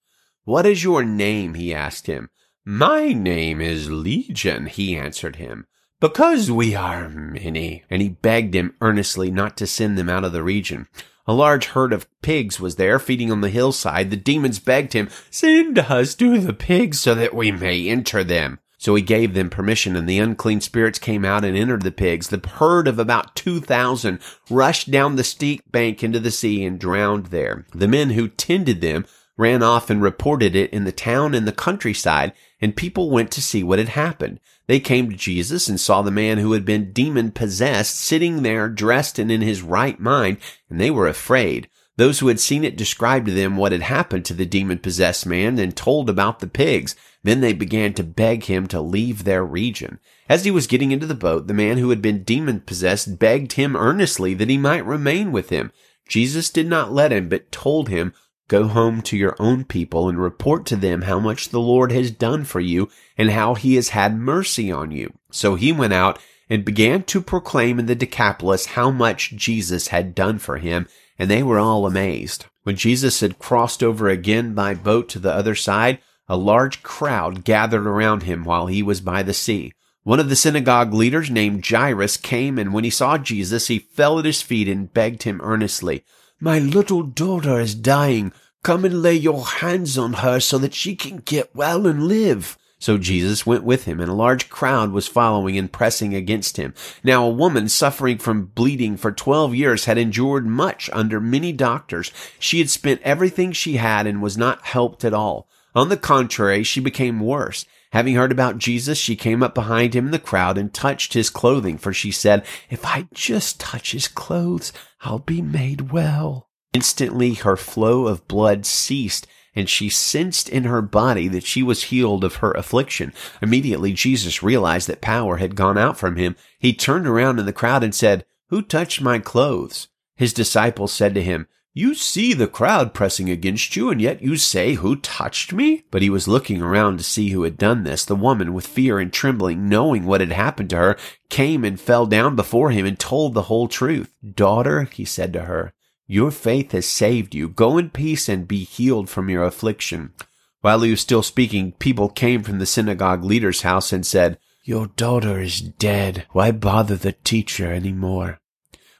What 0.44 0.66
is 0.66 0.82
your 0.82 1.04
name? 1.04 1.54
he 1.54 1.74
asked 1.74 2.06
him. 2.06 2.30
My 2.64 3.12
name 3.12 3.60
is 3.60 3.90
Legion, 3.90 4.66
he 4.66 4.96
answered 4.96 5.36
him, 5.36 5.66
because 6.00 6.50
we 6.50 6.76
are 6.76 7.08
many. 7.08 7.82
And 7.90 8.00
he 8.00 8.08
begged 8.08 8.54
him 8.54 8.74
earnestly 8.80 9.30
not 9.30 9.56
to 9.56 9.66
send 9.66 9.98
them 9.98 10.08
out 10.08 10.24
of 10.24 10.32
the 10.32 10.44
region. 10.44 10.86
A 11.26 11.32
large 11.32 11.66
herd 11.66 11.92
of 11.92 12.08
pigs 12.22 12.58
was 12.58 12.76
there 12.76 12.98
feeding 12.98 13.30
on 13.30 13.40
the 13.40 13.48
hillside. 13.48 14.10
The 14.10 14.16
demons 14.16 14.58
begged 14.58 14.92
him, 14.92 15.08
Send 15.30 15.78
us 15.78 16.14
to 16.16 16.38
the 16.38 16.52
pigs 16.52 17.00
so 17.00 17.14
that 17.14 17.34
we 17.34 17.52
may 17.52 17.88
enter 17.88 18.24
them. 18.24 18.58
So 18.82 18.96
he 18.96 19.02
gave 19.02 19.32
them 19.32 19.48
permission, 19.48 19.94
and 19.94 20.08
the 20.08 20.18
unclean 20.18 20.60
spirits 20.60 20.98
came 20.98 21.24
out 21.24 21.44
and 21.44 21.56
entered 21.56 21.82
the 21.82 21.92
pigs. 21.92 22.30
The 22.30 22.42
herd 22.44 22.88
of 22.88 22.98
about 22.98 23.36
2,000 23.36 24.18
rushed 24.50 24.90
down 24.90 25.14
the 25.14 25.22
steep 25.22 25.62
bank 25.70 26.02
into 26.02 26.18
the 26.18 26.32
sea 26.32 26.64
and 26.64 26.80
drowned 26.80 27.26
there. 27.26 27.64
The 27.72 27.86
men 27.86 28.10
who 28.10 28.26
tended 28.26 28.80
them 28.80 29.06
ran 29.36 29.62
off 29.62 29.88
and 29.88 30.02
reported 30.02 30.56
it 30.56 30.72
in 30.72 30.82
the 30.82 30.90
town 30.90 31.32
and 31.32 31.46
the 31.46 31.52
countryside, 31.52 32.32
and 32.60 32.74
people 32.74 33.08
went 33.08 33.30
to 33.30 33.40
see 33.40 33.62
what 33.62 33.78
had 33.78 33.90
happened. 33.90 34.40
They 34.66 34.80
came 34.80 35.10
to 35.10 35.16
Jesus 35.16 35.68
and 35.68 35.78
saw 35.78 36.02
the 36.02 36.10
man 36.10 36.38
who 36.38 36.50
had 36.50 36.64
been 36.64 36.92
demon 36.92 37.30
possessed 37.30 37.94
sitting 38.00 38.42
there 38.42 38.68
dressed 38.68 39.16
and 39.16 39.30
in 39.30 39.42
his 39.42 39.62
right 39.62 40.00
mind, 40.00 40.38
and 40.68 40.80
they 40.80 40.90
were 40.90 41.06
afraid. 41.06 41.68
Those 41.98 42.18
who 42.18 42.26
had 42.26 42.40
seen 42.40 42.64
it 42.64 42.76
described 42.76 43.26
to 43.26 43.32
them 43.32 43.56
what 43.56 43.70
had 43.70 43.82
happened 43.82 44.24
to 44.24 44.34
the 44.34 44.44
demon 44.44 44.78
possessed 44.78 45.24
man 45.24 45.60
and 45.60 45.76
told 45.76 46.10
about 46.10 46.40
the 46.40 46.48
pigs. 46.48 46.96
Then 47.24 47.40
they 47.40 47.52
began 47.52 47.94
to 47.94 48.02
beg 48.02 48.44
him 48.44 48.66
to 48.68 48.80
leave 48.80 49.24
their 49.24 49.44
region. 49.44 50.00
As 50.28 50.44
he 50.44 50.50
was 50.50 50.66
getting 50.66 50.90
into 50.90 51.06
the 51.06 51.14
boat, 51.14 51.46
the 51.46 51.54
man 51.54 51.78
who 51.78 51.90
had 51.90 52.02
been 52.02 52.24
demon 52.24 52.60
possessed 52.60 53.18
begged 53.18 53.52
him 53.52 53.76
earnestly 53.76 54.34
that 54.34 54.50
he 54.50 54.58
might 54.58 54.84
remain 54.84 55.30
with 55.30 55.50
him. 55.50 55.72
Jesus 56.08 56.50
did 56.50 56.66
not 56.66 56.92
let 56.92 57.12
him, 57.12 57.28
but 57.28 57.52
told 57.52 57.88
him, 57.88 58.12
Go 58.48 58.66
home 58.66 59.00
to 59.02 59.16
your 59.16 59.36
own 59.38 59.64
people 59.64 60.08
and 60.08 60.18
report 60.18 60.66
to 60.66 60.76
them 60.76 61.02
how 61.02 61.18
much 61.18 61.48
the 61.48 61.60
Lord 61.60 61.92
has 61.92 62.10
done 62.10 62.44
for 62.44 62.60
you 62.60 62.90
and 63.16 63.30
how 63.30 63.54
he 63.54 63.76
has 63.76 63.90
had 63.90 64.18
mercy 64.18 64.70
on 64.70 64.90
you. 64.90 65.12
So 65.30 65.54
he 65.54 65.72
went 65.72 65.94
out 65.94 66.18
and 66.50 66.64
began 66.64 67.02
to 67.04 67.22
proclaim 67.22 67.78
in 67.78 67.86
the 67.86 67.94
Decapolis 67.94 68.66
how 68.66 68.90
much 68.90 69.36
Jesus 69.36 69.88
had 69.88 70.14
done 70.14 70.38
for 70.38 70.58
him, 70.58 70.86
and 71.18 71.30
they 71.30 71.42
were 71.42 71.58
all 71.58 71.86
amazed. 71.86 72.44
When 72.64 72.76
Jesus 72.76 73.20
had 73.20 73.38
crossed 73.38 73.82
over 73.82 74.08
again 74.08 74.52
by 74.52 74.74
boat 74.74 75.08
to 75.10 75.18
the 75.18 75.32
other 75.32 75.54
side, 75.54 76.00
a 76.32 76.36
large 76.36 76.82
crowd 76.82 77.44
gathered 77.44 77.86
around 77.86 78.22
him 78.22 78.42
while 78.42 78.66
he 78.66 78.82
was 78.82 79.02
by 79.02 79.22
the 79.22 79.34
sea. 79.34 79.70
One 80.02 80.18
of 80.18 80.30
the 80.30 80.34
synagogue 80.34 80.94
leaders 80.94 81.30
named 81.30 81.66
Jairus 81.68 82.16
came 82.16 82.58
and 82.58 82.72
when 82.72 82.84
he 82.84 82.90
saw 82.90 83.18
Jesus, 83.18 83.66
he 83.66 83.78
fell 83.78 84.18
at 84.18 84.24
his 84.24 84.40
feet 84.40 84.66
and 84.66 84.90
begged 84.90 85.24
him 85.24 85.42
earnestly, 85.42 86.06
My 86.40 86.58
little 86.58 87.02
daughter 87.02 87.60
is 87.60 87.74
dying. 87.74 88.32
Come 88.62 88.86
and 88.86 89.02
lay 89.02 89.14
your 89.14 89.44
hands 89.44 89.98
on 89.98 90.14
her 90.14 90.40
so 90.40 90.56
that 90.56 90.72
she 90.72 90.96
can 90.96 91.18
get 91.18 91.54
well 91.54 91.86
and 91.86 92.08
live. 92.08 92.56
So 92.78 92.96
Jesus 92.96 93.44
went 93.44 93.62
with 93.62 93.84
him, 93.84 94.00
and 94.00 94.10
a 94.10 94.14
large 94.14 94.48
crowd 94.48 94.90
was 94.90 95.06
following 95.06 95.58
and 95.58 95.70
pressing 95.70 96.14
against 96.14 96.56
him. 96.56 96.72
Now 97.04 97.26
a 97.26 97.30
woman 97.30 97.68
suffering 97.68 98.16
from 98.16 98.46
bleeding 98.46 98.96
for 98.96 99.12
twelve 99.12 99.54
years 99.54 99.84
had 99.84 99.98
endured 99.98 100.46
much 100.46 100.88
under 100.94 101.20
many 101.20 101.52
doctors. 101.52 102.10
She 102.38 102.58
had 102.58 102.70
spent 102.70 103.02
everything 103.02 103.52
she 103.52 103.76
had 103.76 104.06
and 104.06 104.22
was 104.22 104.38
not 104.38 104.64
helped 104.64 105.04
at 105.04 105.12
all. 105.12 105.46
On 105.74 105.88
the 105.88 105.96
contrary, 105.96 106.62
she 106.62 106.80
became 106.80 107.20
worse. 107.20 107.64
Having 107.92 108.14
heard 108.14 108.32
about 108.32 108.58
Jesus, 108.58 108.98
she 108.98 109.16
came 109.16 109.42
up 109.42 109.54
behind 109.54 109.94
him 109.94 110.06
in 110.06 110.12
the 110.12 110.18
crowd 110.18 110.56
and 110.56 110.72
touched 110.72 111.12
his 111.12 111.30
clothing, 111.30 111.76
for 111.76 111.92
she 111.92 112.10
said, 112.10 112.44
If 112.70 112.84
I 112.84 113.06
just 113.12 113.60
touch 113.60 113.92
his 113.92 114.08
clothes, 114.08 114.72
I'll 115.02 115.18
be 115.18 115.42
made 115.42 115.92
well. 115.92 116.48
Instantly 116.72 117.34
her 117.34 117.56
flow 117.56 118.06
of 118.06 118.26
blood 118.28 118.64
ceased, 118.64 119.26
and 119.54 119.68
she 119.68 119.90
sensed 119.90 120.48
in 120.48 120.64
her 120.64 120.80
body 120.80 121.28
that 121.28 121.44
she 121.44 121.62
was 121.62 121.84
healed 121.84 122.24
of 122.24 122.36
her 122.36 122.52
affliction. 122.52 123.12
Immediately 123.42 123.92
Jesus 123.92 124.42
realized 124.42 124.88
that 124.88 125.02
power 125.02 125.36
had 125.36 125.54
gone 125.54 125.76
out 125.76 125.98
from 125.98 126.16
him. 126.16 126.36
He 126.58 126.72
turned 126.72 127.06
around 127.06 127.38
in 127.38 127.44
the 127.44 127.52
crowd 127.52 127.84
and 127.84 127.94
said, 127.94 128.24
Who 128.48 128.62
touched 128.62 129.02
my 129.02 129.18
clothes? 129.18 129.88
His 130.16 130.32
disciples 130.32 130.92
said 130.92 131.14
to 131.14 131.22
him, 131.22 131.46
you 131.74 131.94
see 131.94 132.34
the 132.34 132.46
crowd 132.46 132.94
pressing 132.94 133.30
against 133.30 133.76
you, 133.76 133.90
and 133.90 134.00
yet 134.00 134.22
you 134.22 134.36
say, 134.36 134.74
Who 134.74 134.96
touched 134.96 135.52
me? 135.52 135.84
But 135.90 136.02
he 136.02 136.10
was 136.10 136.28
looking 136.28 136.60
around 136.60 136.98
to 136.98 137.04
see 137.04 137.30
who 137.30 137.42
had 137.42 137.56
done 137.56 137.84
this. 137.84 138.04
The 138.04 138.16
woman, 138.16 138.52
with 138.52 138.66
fear 138.66 138.98
and 138.98 139.12
trembling, 139.12 139.68
knowing 139.68 140.04
what 140.04 140.20
had 140.20 140.32
happened 140.32 140.70
to 140.70 140.76
her, 140.76 140.96
came 141.28 141.64
and 141.64 141.80
fell 141.80 142.06
down 142.06 142.36
before 142.36 142.70
him 142.70 142.86
and 142.86 142.98
told 142.98 143.34
the 143.34 143.42
whole 143.42 143.68
truth. 143.68 144.12
Daughter, 144.34 144.84
he 144.84 145.04
said 145.04 145.32
to 145.32 145.42
her, 145.42 145.72
your 146.12 146.30
faith 146.30 146.72
has 146.72 146.86
saved 146.86 147.34
you. 147.34 147.48
Go 147.48 147.78
in 147.78 147.88
peace 147.88 148.28
and 148.28 148.46
be 148.46 148.64
healed 148.64 149.08
from 149.08 149.30
your 149.30 149.44
affliction. 149.44 150.12
While 150.60 150.82
he 150.82 150.90
was 150.90 151.00
still 151.00 151.22
speaking, 151.22 151.72
people 151.72 152.10
came 152.10 152.42
from 152.42 152.58
the 152.58 152.66
synagogue 152.66 153.24
leader's 153.24 153.62
house 153.62 153.94
and 153.94 154.04
said, 154.04 154.38
Your 154.62 154.88
daughter 154.88 155.40
is 155.40 155.62
dead. 155.62 156.26
Why 156.32 156.50
bother 156.50 156.96
the 156.96 157.12
teacher 157.12 157.72
any 157.72 157.92
more? 157.92 158.40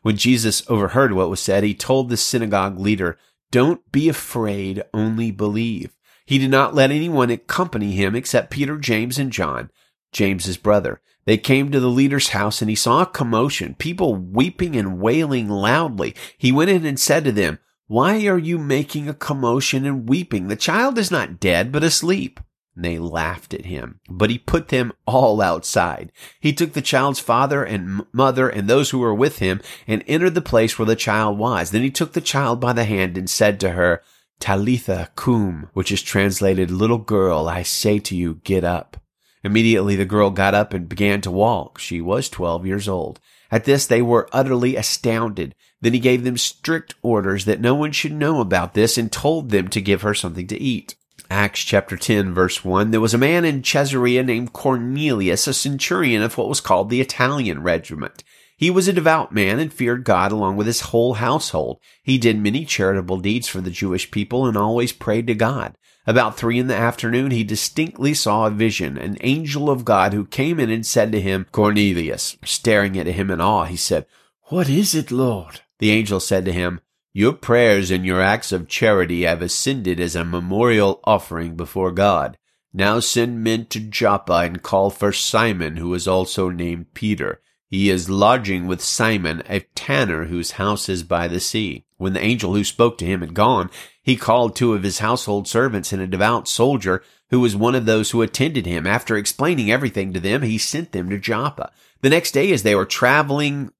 When 0.03 0.17
Jesus 0.17 0.69
overheard 0.69 1.13
what 1.13 1.31
was 1.31 1.41
said, 1.41 1.65
he 1.65 1.75
told 1.75 2.09
the 2.09 2.17
synagogue 2.17 2.79
leader, 2.79 3.17
Don't 3.51 3.91
be 3.93 4.09
afraid, 4.09 4.83
only 4.93 5.31
believe. 5.31 5.97
He 6.27 6.39
did 6.39 6.51
not 6.51 6.75
let 6.75 6.91
anyone 6.91 7.31
accompany 7.31 7.93
him 7.93 8.15
except 8.15 8.51
Peter, 8.51 8.79
James, 8.79 9.19
and 9.19 9.33
John, 9.33 9.71
James's 10.13 10.57
brother. 10.57 11.01
They 11.25 11.39
came 11.39 11.71
to 11.71 11.79
the 11.79 11.89
leader's 11.89 12.31
house 12.31 12.61
and 12.61 12.69
he 12.69 12.75
saw 12.75 13.03
a 13.03 13.07
commotion, 13.07 13.75
people 13.75 14.17
weeping 14.17 14.77
and 14.77 14.99
wailing 14.99 15.49
loudly. 15.49 16.15
He 16.37 16.51
went 16.51 16.71
in 16.71 16.85
and 16.85 16.99
said 16.99 17.25
to 17.25 17.33
them, 17.33 17.61
Why 17.87 18.27
are 18.27 18.39
you 18.39 18.59
making 18.59 19.09
a 19.09 19.15
commotion 19.15 19.87
and 19.87 20.09
weeping? 20.09 20.49
The 20.49 20.57
child 20.57 20.99
is 20.99 21.11
not 21.11 21.39
dead, 21.39 21.71
but 21.71 21.85
asleep. 21.85 22.41
And 22.75 22.85
they 22.85 22.99
laughed 22.99 23.53
at 23.53 23.67
him, 23.67 24.01
but 24.09 24.31
he 24.31 24.39
put 24.39 24.69
them 24.69 24.93
all 25.07 25.43
outside. 25.43 26.11
He 26.41 26.55
took 26.55 26.73
the 26.73 26.81
child's 26.81 27.21
father 27.21 27.63
and 27.63 28.07
mother 28.13 28.49
and 28.49 28.67
those 28.67 28.91
who 28.91 28.99
were 28.99 29.15
with 29.15 29.41
him 29.41 29.61
and 29.87 30.03
entered 30.07 30.35
the 30.35 30.41
place 30.41 30.79
where 30.79 30.87
the 30.87 30.97
child 30.97 31.39
was. 31.39 31.71
Then 31.71 31.83
he 31.83 31.91
took 31.91 32.15
the 32.15 32.21
child 32.23 32.61
by 32.61 32.73
the 32.73 32.85
hand 32.85 33.19
and 33.19 33.29
said 33.29 33.61
to 33.61 33.71
her, 33.73 34.03
Talitha 34.41 35.11
cum, 35.17 35.69
which 35.75 35.93
is 35.93 36.03
translated, 36.03 36.71
little 36.71 36.99
girl, 36.99 37.47
I 37.47 37.63
say 37.63 37.99
to 38.01 38.17
you, 38.17 38.41
get 38.43 38.65
up. 38.65 38.97
Immediately 39.45 39.97
the 39.97 40.05
girl 40.05 40.31
got 40.31 40.55
up 40.55 40.73
and 40.73 40.89
began 40.89 41.21
to 41.23 41.31
walk. 41.31 41.79
She 41.79 42.01
was 42.01 42.29
twelve 42.29 42.65
years 42.67 42.89
old. 42.89 43.21
At 43.51 43.65
this 43.65 43.87
they 43.87 44.01
were 44.01 44.29
utterly 44.33 44.77
astounded. 44.77 45.55
Then 45.81 45.93
he 45.93 45.99
gave 45.99 46.25
them 46.25 46.39
strict 46.39 46.95
orders 47.03 47.45
that 47.45 47.61
no 47.61 47.75
one 47.75 47.93
should 47.93 48.13
know 48.13 48.41
about 48.41 48.75
this 48.75 48.97
and 48.97 49.13
told 49.13 49.51
them 49.51 49.69
to 49.69 49.81
give 49.81 50.03
her 50.03 50.15
something 50.15 50.47
to 50.47 50.61
eat. 50.61 50.97
Acts 51.33 51.61
chapter 51.65 51.97
10 51.97 52.35
verse 52.35 52.63
1, 52.63 52.91
there 52.91 53.01
was 53.01 53.15
a 53.15 53.19
man 53.19 53.47
in 53.47 53.63
Caesarea 53.63 54.23
named 54.23 54.53
Cornelius, 54.53 55.47
a 55.47 55.55
centurion 55.55 56.23
of 56.23 56.37
what 56.37 56.47
was 56.47 56.61
called 56.61 56.91
the 56.91 57.01
Italian 57.01 57.63
regiment. 57.63 58.23
He 58.55 58.71
was 58.71 58.87
a 58.87 58.93
devout 58.93 59.33
man 59.33 59.59
and 59.59 59.73
feared 59.73 60.05
God 60.05 60.31
along 60.31 60.57
with 60.57 60.67
his 60.67 60.83
whole 60.83 61.15
household. 61.15 61.81
He 62.03 62.19
did 62.19 62.39
many 62.39 62.67
charitable 62.67 63.17
deeds 63.17 63.49
for 63.49 63.63
the 63.63 63.71
Jewish 63.71 64.11
people 64.11 64.45
and 64.45 64.59
always 64.59 64.93
prayed 64.93 65.27
to 65.29 65.35
God. 65.35 65.75
About 66.07 66.37
three 66.37 66.59
in 66.59 66.67
the 66.67 66.77
afternoon, 66.77 67.31
he 67.31 67.45
distinctly 67.45 68.13
saw 68.13 68.47
a 68.47 68.51
vision, 68.51 68.99
an 68.99 69.17
angel 69.23 69.71
of 69.71 69.87
God 69.87 70.13
who 70.13 70.27
came 70.27 70.61
in 70.61 70.69
and 70.69 70.85
said 70.85 71.13
to 71.13 71.21
him, 71.21 71.47
Cornelius. 71.51 72.37
Staring 72.45 72.99
at 72.99 73.07
him 73.07 73.31
in 73.31 73.41
awe, 73.41 73.65
he 73.65 73.77
said, 73.77 74.05
What 74.51 74.69
is 74.69 74.95
it, 74.95 75.11
Lord? 75.11 75.63
The 75.79 75.93
angel 75.93 76.21
said 76.21 76.45
to 76.45 76.53
him, 76.53 76.83
your 77.13 77.33
prayers 77.33 77.91
and 77.91 78.05
your 78.05 78.21
acts 78.21 78.53
of 78.53 78.69
charity 78.69 79.23
have 79.23 79.43
ascended 79.43 80.01
as 80.01 80.17
a 80.17 80.25
memorial 80.25 81.01
offering 81.05 81.57
before 81.57 81.93
God. 81.93 82.39
Now 82.73 83.01
send 83.01 83.45
men 83.45 83.67
to 83.67 83.81
Joppa 83.81 84.33
and 84.33 84.63
call 84.63 84.89
for 84.91 85.13
Simon, 85.13 85.77
who 85.77 85.93
is 85.93 86.09
also 86.09 86.49
named 86.49 86.95
Peter. 86.95 87.41
He 87.69 87.91
is 87.91 88.11
lodging 88.11 88.67
with 88.67 88.83
Simon, 88.83 89.43
a 89.49 89.61
tanner 89.75 90.27
whose 90.27 90.53
house 90.53 90.89
is 90.89 91.03
by 91.03 91.29
the 91.29 91.41
sea. 91.41 91.85
When 91.97 92.15
the 92.15 92.23
angel 92.23 92.55
who 92.55 92.65
spoke 92.65 92.99
to 92.99 93.07
him 93.07 93.21
had 93.21 93.35
gone, 93.35 93.71
He 94.03 94.17
called 94.17 94.57
two 94.57 94.75
of 94.75 94.83
his 94.83 94.99
household 94.99 95.47
servants 95.47 95.93
and 95.93 96.03
a 96.03 96.07
devout 96.07 96.49
soldier 96.49 97.03
who 97.31 97.41
was 97.41 97.55
one 97.55 97.75
of 97.75 97.87
those 97.87 98.11
who 98.11 98.21
attended 98.21 98.67
him. 98.67 98.87
After 98.87 99.17
explaining 99.17 99.71
everything 99.71 100.13
to 100.13 100.21
them, 100.21 100.43
he 100.43 100.59
sent 100.59 100.93
them 100.93 101.09
to 101.11 101.19
Joppa. 101.19 101.71
The 102.01 102.11
next 102.11 102.33
day, 102.33 102.53
as 102.53 102.65
they 102.65 102.75
were 102.75 102.85
traveling 102.85 103.71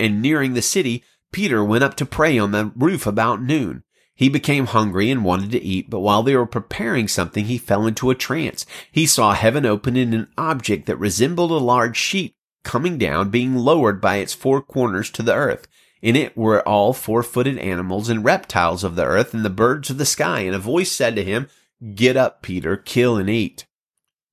and 0.00 0.20
nearing 0.20 0.54
the 0.54 0.62
city, 0.62 1.04
Peter 1.32 1.62
went 1.64 1.84
up 1.84 1.94
to 1.96 2.06
pray 2.06 2.38
on 2.38 2.52
the 2.52 2.72
roof 2.76 3.06
about 3.06 3.42
noon. 3.42 3.82
He 4.14 4.28
became 4.28 4.66
hungry 4.66 5.10
and 5.10 5.24
wanted 5.24 5.52
to 5.52 5.62
eat, 5.62 5.88
but 5.88 6.00
while 6.00 6.24
they 6.24 6.34
were 6.34 6.46
preparing 6.46 7.06
something, 7.06 7.44
he 7.44 7.56
fell 7.56 7.86
into 7.86 8.10
a 8.10 8.16
trance. 8.16 8.66
He 8.90 9.06
saw 9.06 9.32
heaven 9.32 9.64
open 9.64 9.96
and 9.96 10.12
an 10.12 10.28
object 10.36 10.86
that 10.86 10.96
resembled 10.96 11.52
a 11.52 11.58
large 11.58 11.96
sheet 11.96 12.34
coming 12.64 12.98
down, 12.98 13.30
being 13.30 13.54
lowered 13.54 14.00
by 14.00 14.16
its 14.16 14.34
four 14.34 14.60
corners 14.60 15.10
to 15.10 15.22
the 15.22 15.34
earth. 15.34 15.68
In 16.02 16.16
it 16.16 16.36
were 16.36 16.66
all 16.66 16.92
four-footed 16.92 17.58
animals 17.58 18.08
and 18.08 18.24
reptiles 18.24 18.82
of 18.82 18.96
the 18.96 19.04
earth 19.04 19.34
and 19.34 19.44
the 19.44 19.50
birds 19.50 19.90
of 19.90 19.98
the 19.98 20.04
sky. 20.04 20.40
And 20.40 20.54
a 20.54 20.58
voice 20.58 20.90
said 20.90 21.14
to 21.16 21.24
him, 21.24 21.48
Get 21.94 22.16
up, 22.16 22.42
Peter, 22.42 22.76
kill 22.76 23.16
and 23.16 23.30
eat. 23.30 23.66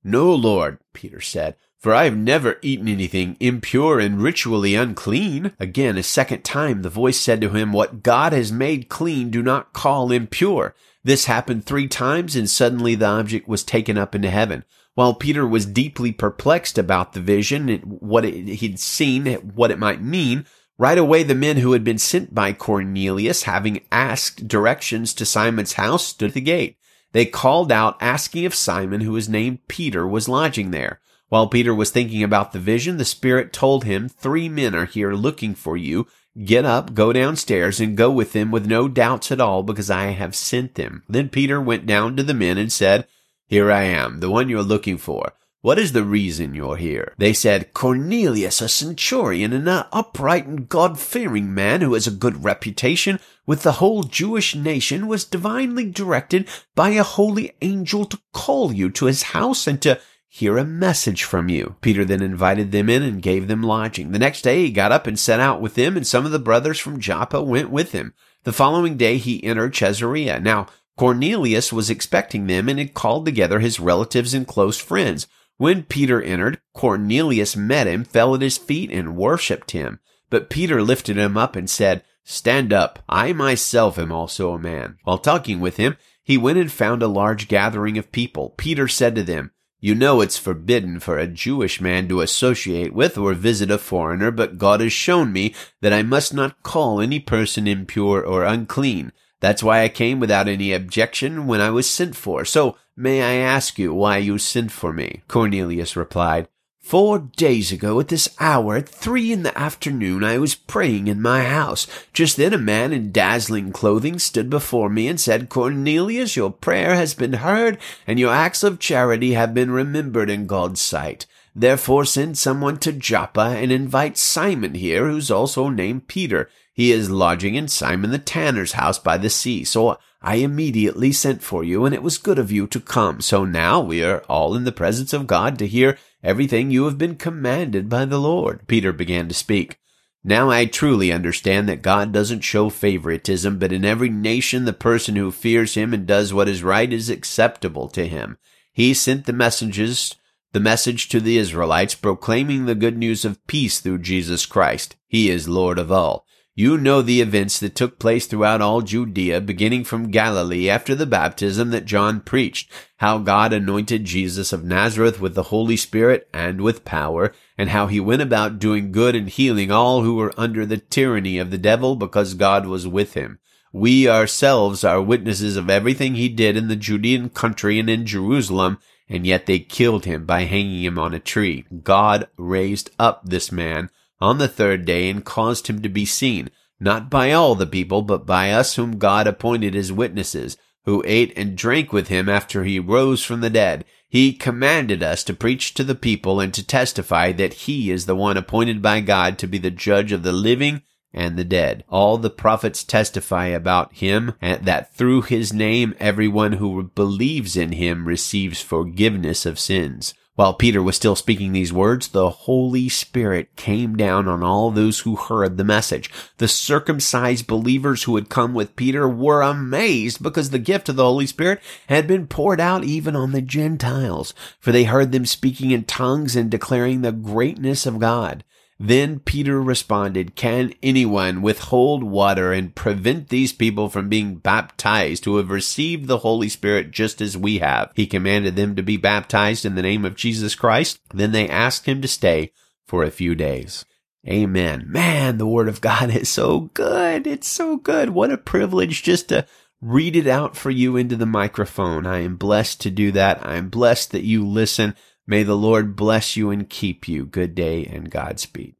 No, 0.02 0.34
Lord, 0.34 0.78
Peter 0.92 1.20
said, 1.20 1.56
for 1.78 1.94
I 1.94 2.04
have 2.04 2.16
never 2.16 2.58
eaten 2.62 2.88
anything 2.88 3.36
impure 3.38 4.00
and 4.00 4.20
ritually 4.22 4.74
unclean. 4.74 5.52
Again, 5.60 5.96
a 5.96 6.02
second 6.02 6.42
time, 6.42 6.82
the 6.82 6.90
voice 6.90 7.18
said 7.18 7.40
to 7.42 7.50
him, 7.50 7.72
What 7.72 8.02
God 8.02 8.32
has 8.32 8.50
made 8.50 8.88
clean, 8.88 9.30
do 9.30 9.42
not 9.42 9.72
call 9.72 10.10
impure. 10.10 10.74
This 11.04 11.26
happened 11.26 11.64
three 11.64 11.86
times, 11.86 12.34
and 12.34 12.50
suddenly 12.50 12.94
the 12.94 13.06
object 13.06 13.46
was 13.46 13.62
taken 13.62 13.96
up 13.96 14.14
into 14.14 14.30
heaven. 14.30 14.64
While 14.94 15.14
Peter 15.14 15.46
was 15.46 15.66
deeply 15.66 16.10
perplexed 16.10 16.78
about 16.78 17.12
the 17.12 17.20
vision 17.20 17.68
and 17.68 17.82
what 17.84 18.24
it, 18.24 18.48
he'd 18.48 18.80
seen, 18.80 19.26
what 19.26 19.70
it 19.70 19.78
might 19.78 20.02
mean, 20.02 20.46
right 20.78 20.98
away 20.98 21.22
the 21.22 21.34
men 21.34 21.58
who 21.58 21.72
had 21.72 21.84
been 21.84 21.98
sent 21.98 22.34
by 22.34 22.52
Cornelius, 22.52 23.42
having 23.42 23.82
asked 23.92 24.48
directions 24.48 25.12
to 25.14 25.26
Simon's 25.26 25.74
house, 25.74 26.06
stood 26.06 26.30
at 26.30 26.34
the 26.34 26.40
gate. 26.40 26.78
They 27.12 27.26
called 27.26 27.70
out, 27.70 27.96
asking 28.00 28.44
if 28.44 28.54
Simon, 28.54 29.02
who 29.02 29.12
was 29.12 29.28
named 29.28 29.68
Peter, 29.68 30.06
was 30.06 30.28
lodging 30.28 30.70
there. 30.70 31.00
While 31.28 31.48
Peter 31.48 31.74
was 31.74 31.90
thinking 31.90 32.22
about 32.22 32.52
the 32.52 32.60
vision, 32.60 32.98
the 32.98 33.04
Spirit 33.04 33.52
told 33.52 33.84
him, 33.84 34.08
Three 34.08 34.48
men 34.48 34.74
are 34.74 34.84
here 34.84 35.12
looking 35.12 35.54
for 35.54 35.76
you. 35.76 36.06
Get 36.44 36.64
up, 36.64 36.94
go 36.94 37.12
downstairs, 37.12 37.80
and 37.80 37.96
go 37.96 38.10
with 38.10 38.32
them 38.32 38.50
with 38.50 38.66
no 38.66 38.86
doubts 38.88 39.32
at 39.32 39.40
all, 39.40 39.62
because 39.62 39.90
I 39.90 40.08
have 40.08 40.36
sent 40.36 40.76
them. 40.76 41.02
Then 41.08 41.28
Peter 41.28 41.60
went 41.60 41.86
down 41.86 42.16
to 42.16 42.22
the 42.22 42.34
men 42.34 42.58
and 42.58 42.72
said, 42.72 43.08
Here 43.48 43.72
I 43.72 43.84
am, 43.84 44.20
the 44.20 44.30
one 44.30 44.48
you're 44.48 44.62
looking 44.62 44.98
for. 44.98 45.32
What 45.62 45.80
is 45.80 45.92
the 45.92 46.04
reason 46.04 46.54
you're 46.54 46.76
here? 46.76 47.12
They 47.18 47.32
said, 47.32 47.74
Cornelius, 47.74 48.60
a 48.60 48.68
centurion 48.68 49.52
and 49.52 49.68
an 49.68 49.84
upright 49.92 50.46
and 50.46 50.68
God-fearing 50.68 51.52
man 51.52 51.80
who 51.80 51.94
has 51.94 52.06
a 52.06 52.12
good 52.12 52.44
reputation 52.44 53.18
with 53.46 53.64
the 53.64 53.72
whole 53.72 54.04
Jewish 54.04 54.54
nation, 54.54 55.08
was 55.08 55.24
divinely 55.24 55.90
directed 55.90 56.46
by 56.76 56.90
a 56.90 57.02
holy 57.02 57.56
angel 57.62 58.04
to 58.04 58.20
call 58.32 58.72
you 58.72 58.90
to 58.90 59.06
his 59.06 59.24
house 59.24 59.66
and 59.66 59.82
to 59.82 59.98
hear 60.28 60.58
a 60.58 60.64
message 60.64 61.22
from 61.22 61.48
you. 61.48 61.76
Peter 61.80 62.04
then 62.04 62.22
invited 62.22 62.72
them 62.72 62.88
in 62.88 63.02
and 63.02 63.22
gave 63.22 63.48
them 63.48 63.62
lodging. 63.62 64.12
The 64.12 64.18
next 64.18 64.42
day 64.42 64.62
he 64.62 64.70
got 64.70 64.92
up 64.92 65.06
and 65.06 65.18
set 65.18 65.40
out 65.40 65.60
with 65.60 65.74
them, 65.74 65.96
and 65.96 66.06
some 66.06 66.26
of 66.26 66.32
the 66.32 66.38
brothers 66.38 66.78
from 66.78 67.00
Joppa 67.00 67.42
went 67.42 67.70
with 67.70 67.92
him. 67.92 68.14
The 68.44 68.52
following 68.52 68.96
day 68.96 69.18
he 69.18 69.42
entered 69.42 69.74
Caesarea. 69.74 70.40
Now 70.40 70.66
Cornelius 70.96 71.72
was 71.72 71.90
expecting 71.90 72.46
them 72.46 72.68
and 72.68 72.78
had 72.78 72.94
called 72.94 73.26
together 73.26 73.60
his 73.60 73.80
relatives 73.80 74.32
and 74.32 74.46
close 74.46 74.78
friends. 74.78 75.26
When 75.58 75.84
Peter 75.84 76.20
entered, 76.22 76.60
Cornelius 76.74 77.56
met 77.56 77.86
him, 77.86 78.04
fell 78.04 78.34
at 78.34 78.42
his 78.42 78.58
feet, 78.58 78.90
and 78.90 79.16
worshipped 79.16 79.70
him. 79.70 80.00
But 80.28 80.50
Peter 80.50 80.82
lifted 80.82 81.16
him 81.16 81.36
up 81.36 81.56
and 81.56 81.68
said, 81.68 82.02
Stand 82.24 82.72
up. 82.72 82.98
I 83.08 83.32
myself 83.32 83.98
am 83.98 84.10
also 84.10 84.52
a 84.52 84.58
man. 84.58 84.98
While 85.04 85.18
talking 85.18 85.60
with 85.60 85.76
him, 85.76 85.96
he 86.22 86.36
went 86.36 86.58
and 86.58 86.72
found 86.72 87.02
a 87.02 87.08
large 87.08 87.46
gathering 87.46 87.96
of 87.98 88.10
people. 88.10 88.54
Peter 88.56 88.88
said 88.88 89.14
to 89.14 89.22
them, 89.22 89.52
you 89.80 89.94
know 89.94 90.20
it's 90.20 90.38
forbidden 90.38 91.00
for 91.00 91.18
a 91.18 91.26
Jewish 91.26 91.80
man 91.80 92.08
to 92.08 92.20
associate 92.20 92.92
with 92.92 93.18
or 93.18 93.34
visit 93.34 93.70
a 93.70 93.78
foreigner, 93.78 94.30
but 94.30 94.58
God 94.58 94.80
has 94.80 94.92
shown 94.92 95.32
me 95.32 95.54
that 95.80 95.92
I 95.92 96.02
must 96.02 96.32
not 96.32 96.62
call 96.62 97.00
any 97.00 97.20
person 97.20 97.66
impure 97.66 98.24
or 98.24 98.44
unclean. 98.44 99.12
That's 99.40 99.62
why 99.62 99.82
I 99.82 99.88
came 99.88 100.18
without 100.18 100.48
any 100.48 100.72
objection 100.72 101.46
when 101.46 101.60
I 101.60 101.70
was 101.70 101.88
sent 101.88 102.16
for. 102.16 102.44
So 102.44 102.76
may 102.96 103.22
I 103.22 103.34
ask 103.34 103.78
you 103.78 103.92
why 103.92 104.16
you 104.18 104.38
sent 104.38 104.72
for 104.72 104.92
me? 104.92 105.22
Cornelius 105.28 105.94
replied, 105.94 106.48
Four 106.86 107.18
days 107.18 107.72
ago 107.72 107.98
at 107.98 108.06
this 108.06 108.28
hour, 108.38 108.76
at 108.76 108.88
three 108.88 109.32
in 109.32 109.42
the 109.42 109.58
afternoon, 109.58 110.22
I 110.22 110.38
was 110.38 110.54
praying 110.54 111.08
in 111.08 111.20
my 111.20 111.42
house. 111.42 111.88
Just 112.12 112.36
then 112.36 112.54
a 112.54 112.58
man 112.58 112.92
in 112.92 113.10
dazzling 113.10 113.72
clothing 113.72 114.20
stood 114.20 114.48
before 114.48 114.88
me 114.88 115.08
and 115.08 115.20
said, 115.20 115.48
Cornelius, 115.48 116.36
your 116.36 116.52
prayer 116.52 116.94
has 116.94 117.12
been 117.12 117.32
heard, 117.32 117.78
and 118.06 118.20
your 118.20 118.32
acts 118.32 118.62
of 118.62 118.78
charity 118.78 119.32
have 119.32 119.52
been 119.52 119.72
remembered 119.72 120.30
in 120.30 120.46
God's 120.46 120.80
sight. 120.80 121.26
Therefore 121.56 122.04
send 122.04 122.38
someone 122.38 122.78
to 122.78 122.92
Joppa 122.92 123.56
and 123.58 123.72
invite 123.72 124.16
Simon 124.16 124.74
here, 124.74 125.08
who's 125.08 125.28
also 125.28 125.68
named 125.68 126.06
Peter. 126.06 126.48
He 126.72 126.92
is 126.92 127.10
lodging 127.10 127.56
in 127.56 127.66
Simon 127.66 128.12
the 128.12 128.18
tanner's 128.20 128.74
house 128.74 129.00
by 129.00 129.18
the 129.18 129.30
sea. 129.30 129.64
So 129.64 129.98
I 130.22 130.36
immediately 130.36 131.10
sent 131.10 131.42
for 131.42 131.64
you, 131.64 131.84
and 131.84 131.94
it 131.94 132.02
was 132.02 132.16
good 132.16 132.38
of 132.38 132.52
you 132.52 132.68
to 132.68 132.78
come. 132.78 133.20
So 133.20 133.44
now 133.44 133.80
we 133.80 134.04
are 134.04 134.20
all 134.28 134.54
in 134.54 134.62
the 134.62 134.70
presence 134.70 135.12
of 135.12 135.26
God 135.26 135.58
to 135.58 135.66
hear 135.66 135.98
everything 136.22 136.70
you 136.70 136.84
have 136.84 136.98
been 136.98 137.16
commanded 137.16 137.88
by 137.88 138.04
the 138.04 138.18
Lord. 138.18 138.66
Peter 138.66 138.92
began 138.92 139.28
to 139.28 139.34
speak. 139.34 139.78
Now 140.24 140.50
I 140.50 140.64
truly 140.64 141.12
understand 141.12 141.68
that 141.68 141.82
God 141.82 142.12
doesn't 142.12 142.40
show 142.40 142.68
favoritism, 142.68 143.58
but 143.60 143.72
in 143.72 143.84
every 143.84 144.08
nation 144.08 144.64
the 144.64 144.72
person 144.72 145.14
who 145.14 145.30
fears 145.30 145.74
him 145.74 145.94
and 145.94 146.04
does 146.04 146.34
what 146.34 146.48
is 146.48 146.64
right 146.64 146.92
is 146.92 147.08
acceptable 147.08 147.88
to 147.90 148.08
him. 148.08 148.36
He 148.72 148.92
sent 148.92 149.26
the 149.26 149.32
messages, 149.32 150.16
the 150.52 150.58
message 150.58 151.08
to 151.10 151.20
the 151.20 151.38
Israelites 151.38 151.94
proclaiming 151.94 152.66
the 152.66 152.74
good 152.74 152.98
news 152.98 153.24
of 153.24 153.46
peace 153.46 153.78
through 153.78 153.98
Jesus 153.98 154.46
Christ. 154.46 154.96
He 155.06 155.30
is 155.30 155.48
Lord 155.48 155.78
of 155.78 155.92
all. 155.92 156.26
You 156.58 156.78
know 156.78 157.02
the 157.02 157.20
events 157.20 157.60
that 157.60 157.74
took 157.74 157.98
place 157.98 158.26
throughout 158.26 158.62
all 158.62 158.80
Judea, 158.80 159.42
beginning 159.42 159.84
from 159.84 160.10
Galilee 160.10 160.70
after 160.70 160.94
the 160.94 161.04
baptism 161.04 161.68
that 161.68 161.84
John 161.84 162.22
preached, 162.22 162.72
how 162.96 163.18
God 163.18 163.52
anointed 163.52 164.06
Jesus 164.06 164.54
of 164.54 164.64
Nazareth 164.64 165.20
with 165.20 165.34
the 165.34 165.52
Holy 165.52 165.76
Spirit 165.76 166.26
and 166.32 166.62
with 166.62 166.86
power, 166.86 167.34
and 167.58 167.68
how 167.68 167.88
he 167.88 168.00
went 168.00 168.22
about 168.22 168.58
doing 168.58 168.90
good 168.90 169.14
and 169.14 169.28
healing 169.28 169.70
all 169.70 170.00
who 170.00 170.14
were 170.14 170.32
under 170.38 170.64
the 170.64 170.78
tyranny 170.78 171.36
of 171.36 171.50
the 171.50 171.58
devil 171.58 171.94
because 171.94 172.32
God 172.32 172.64
was 172.64 172.88
with 172.88 173.12
him. 173.12 173.38
We 173.70 174.08
ourselves 174.08 174.82
are 174.82 175.02
witnesses 175.02 175.58
of 175.58 175.68
everything 175.68 176.14
he 176.14 176.30
did 176.30 176.56
in 176.56 176.68
the 176.68 176.74
Judean 176.74 177.28
country 177.28 177.78
and 177.78 177.90
in 177.90 178.06
Jerusalem, 178.06 178.78
and 179.10 179.26
yet 179.26 179.44
they 179.44 179.58
killed 179.58 180.06
him 180.06 180.24
by 180.24 180.44
hanging 180.44 180.82
him 180.82 180.98
on 180.98 181.12
a 181.12 181.18
tree. 181.18 181.66
God 181.82 182.28
raised 182.38 182.92
up 182.98 183.26
this 183.26 183.52
man 183.52 183.90
on 184.20 184.38
the 184.38 184.48
third 184.48 184.84
day 184.84 185.08
and 185.08 185.24
caused 185.24 185.66
him 185.66 185.82
to 185.82 185.88
be 185.88 186.04
seen, 186.04 186.50
not 186.80 187.10
by 187.10 187.32
all 187.32 187.54
the 187.54 187.66
people, 187.66 188.02
but 188.02 188.26
by 188.26 188.50
us 188.50 188.76
whom 188.76 188.98
God 188.98 189.26
appointed 189.26 189.74
as 189.74 189.92
witnesses, 189.92 190.56
who 190.84 191.02
ate 191.06 191.32
and 191.36 191.56
drank 191.56 191.92
with 191.92 192.08
him 192.08 192.28
after 192.28 192.64
he 192.64 192.78
rose 192.78 193.24
from 193.24 193.40
the 193.40 193.50
dead. 193.50 193.84
He 194.08 194.32
commanded 194.32 195.02
us 195.02 195.24
to 195.24 195.34
preach 195.34 195.74
to 195.74 195.84
the 195.84 195.94
people 195.94 196.40
and 196.40 196.54
to 196.54 196.64
testify 196.64 197.32
that 197.32 197.54
he 197.54 197.90
is 197.90 198.06
the 198.06 198.14
one 198.14 198.36
appointed 198.36 198.80
by 198.80 199.00
God 199.00 199.36
to 199.38 199.46
be 199.46 199.58
the 199.58 199.70
judge 199.70 200.12
of 200.12 200.22
the 200.22 200.32
living 200.32 200.82
and 201.12 201.36
the 201.36 201.44
dead. 201.44 201.82
All 201.88 202.18
the 202.18 202.30
prophets 202.30 202.84
testify 202.84 203.46
about 203.46 203.94
him 203.94 204.34
and 204.40 204.64
that 204.64 204.94
through 204.94 205.22
his 205.22 205.52
name 205.52 205.94
everyone 205.98 206.52
who 206.52 206.84
believes 206.94 207.56
in 207.56 207.72
him 207.72 208.06
receives 208.06 208.62
forgiveness 208.62 209.44
of 209.44 209.58
sins. 209.58 210.14
While 210.36 210.52
Peter 210.52 210.82
was 210.82 210.96
still 210.96 211.16
speaking 211.16 211.52
these 211.52 211.72
words, 211.72 212.08
the 212.08 212.28
Holy 212.28 212.90
Spirit 212.90 213.56
came 213.56 213.96
down 213.96 214.28
on 214.28 214.42
all 214.42 214.70
those 214.70 215.00
who 215.00 215.16
heard 215.16 215.56
the 215.56 215.64
message. 215.64 216.10
The 216.36 216.46
circumcised 216.46 217.46
believers 217.46 218.02
who 218.02 218.16
had 218.16 218.28
come 218.28 218.52
with 218.52 218.76
Peter 218.76 219.08
were 219.08 219.40
amazed 219.40 220.22
because 220.22 220.50
the 220.50 220.58
gift 220.58 220.90
of 220.90 220.96
the 220.96 221.04
Holy 221.04 221.26
Spirit 221.26 221.62
had 221.88 222.06
been 222.06 222.26
poured 222.26 222.60
out 222.60 222.84
even 222.84 223.16
on 223.16 223.32
the 223.32 223.40
Gentiles, 223.40 224.34
for 224.60 224.72
they 224.72 224.84
heard 224.84 225.10
them 225.10 225.24
speaking 225.24 225.70
in 225.70 225.84
tongues 225.84 226.36
and 226.36 226.50
declaring 226.50 227.00
the 227.00 227.12
greatness 227.12 227.86
of 227.86 227.98
God. 227.98 228.44
Then 228.78 229.20
Peter 229.20 229.60
responded, 229.62 230.34
Can 230.36 230.74
anyone 230.82 231.40
withhold 231.40 232.04
water 232.04 232.52
and 232.52 232.74
prevent 232.74 233.28
these 233.28 233.52
people 233.52 233.88
from 233.88 234.08
being 234.08 234.36
baptized 234.36 235.24
who 235.24 235.38
have 235.38 235.50
received 235.50 236.06
the 236.06 236.18
Holy 236.18 236.48
Spirit 236.48 236.90
just 236.90 237.20
as 237.20 237.38
we 237.38 237.58
have? 237.58 237.90
He 237.94 238.06
commanded 238.06 238.54
them 238.54 238.76
to 238.76 238.82
be 238.82 238.98
baptized 238.98 239.64
in 239.64 239.76
the 239.76 239.82
name 239.82 240.04
of 240.04 240.16
Jesus 240.16 240.54
Christ. 240.54 241.00
Then 241.14 241.32
they 241.32 241.48
asked 241.48 241.86
him 241.86 242.02
to 242.02 242.08
stay 242.08 242.52
for 242.86 243.02
a 243.02 243.10
few 243.10 243.34
days. 243.34 243.86
Amen. 244.28 244.84
Man, 244.88 245.38
the 245.38 245.46
word 245.46 245.68
of 245.68 245.80
God 245.80 246.10
is 246.10 246.28
so 246.28 246.70
good. 246.74 247.26
It's 247.26 247.48
so 247.48 247.76
good. 247.76 248.10
What 248.10 248.32
a 248.32 248.36
privilege 248.36 249.02
just 249.02 249.28
to 249.30 249.46
read 249.80 250.16
it 250.16 250.26
out 250.26 250.56
for 250.56 250.70
you 250.70 250.96
into 250.96 251.16
the 251.16 251.26
microphone. 251.26 252.06
I 252.06 252.20
am 252.20 252.36
blessed 252.36 252.80
to 252.82 252.90
do 252.90 253.12
that. 253.12 253.46
I 253.46 253.56
am 253.56 253.68
blessed 253.68 254.10
that 254.10 254.24
you 254.24 254.46
listen. 254.46 254.96
May 255.28 255.42
the 255.42 255.56
Lord 255.56 255.96
bless 255.96 256.36
you 256.36 256.50
and 256.50 256.70
keep 256.70 257.08
you. 257.08 257.26
Good 257.26 257.56
day 257.56 257.84
and 257.84 258.08
Godspeed. 258.08 258.75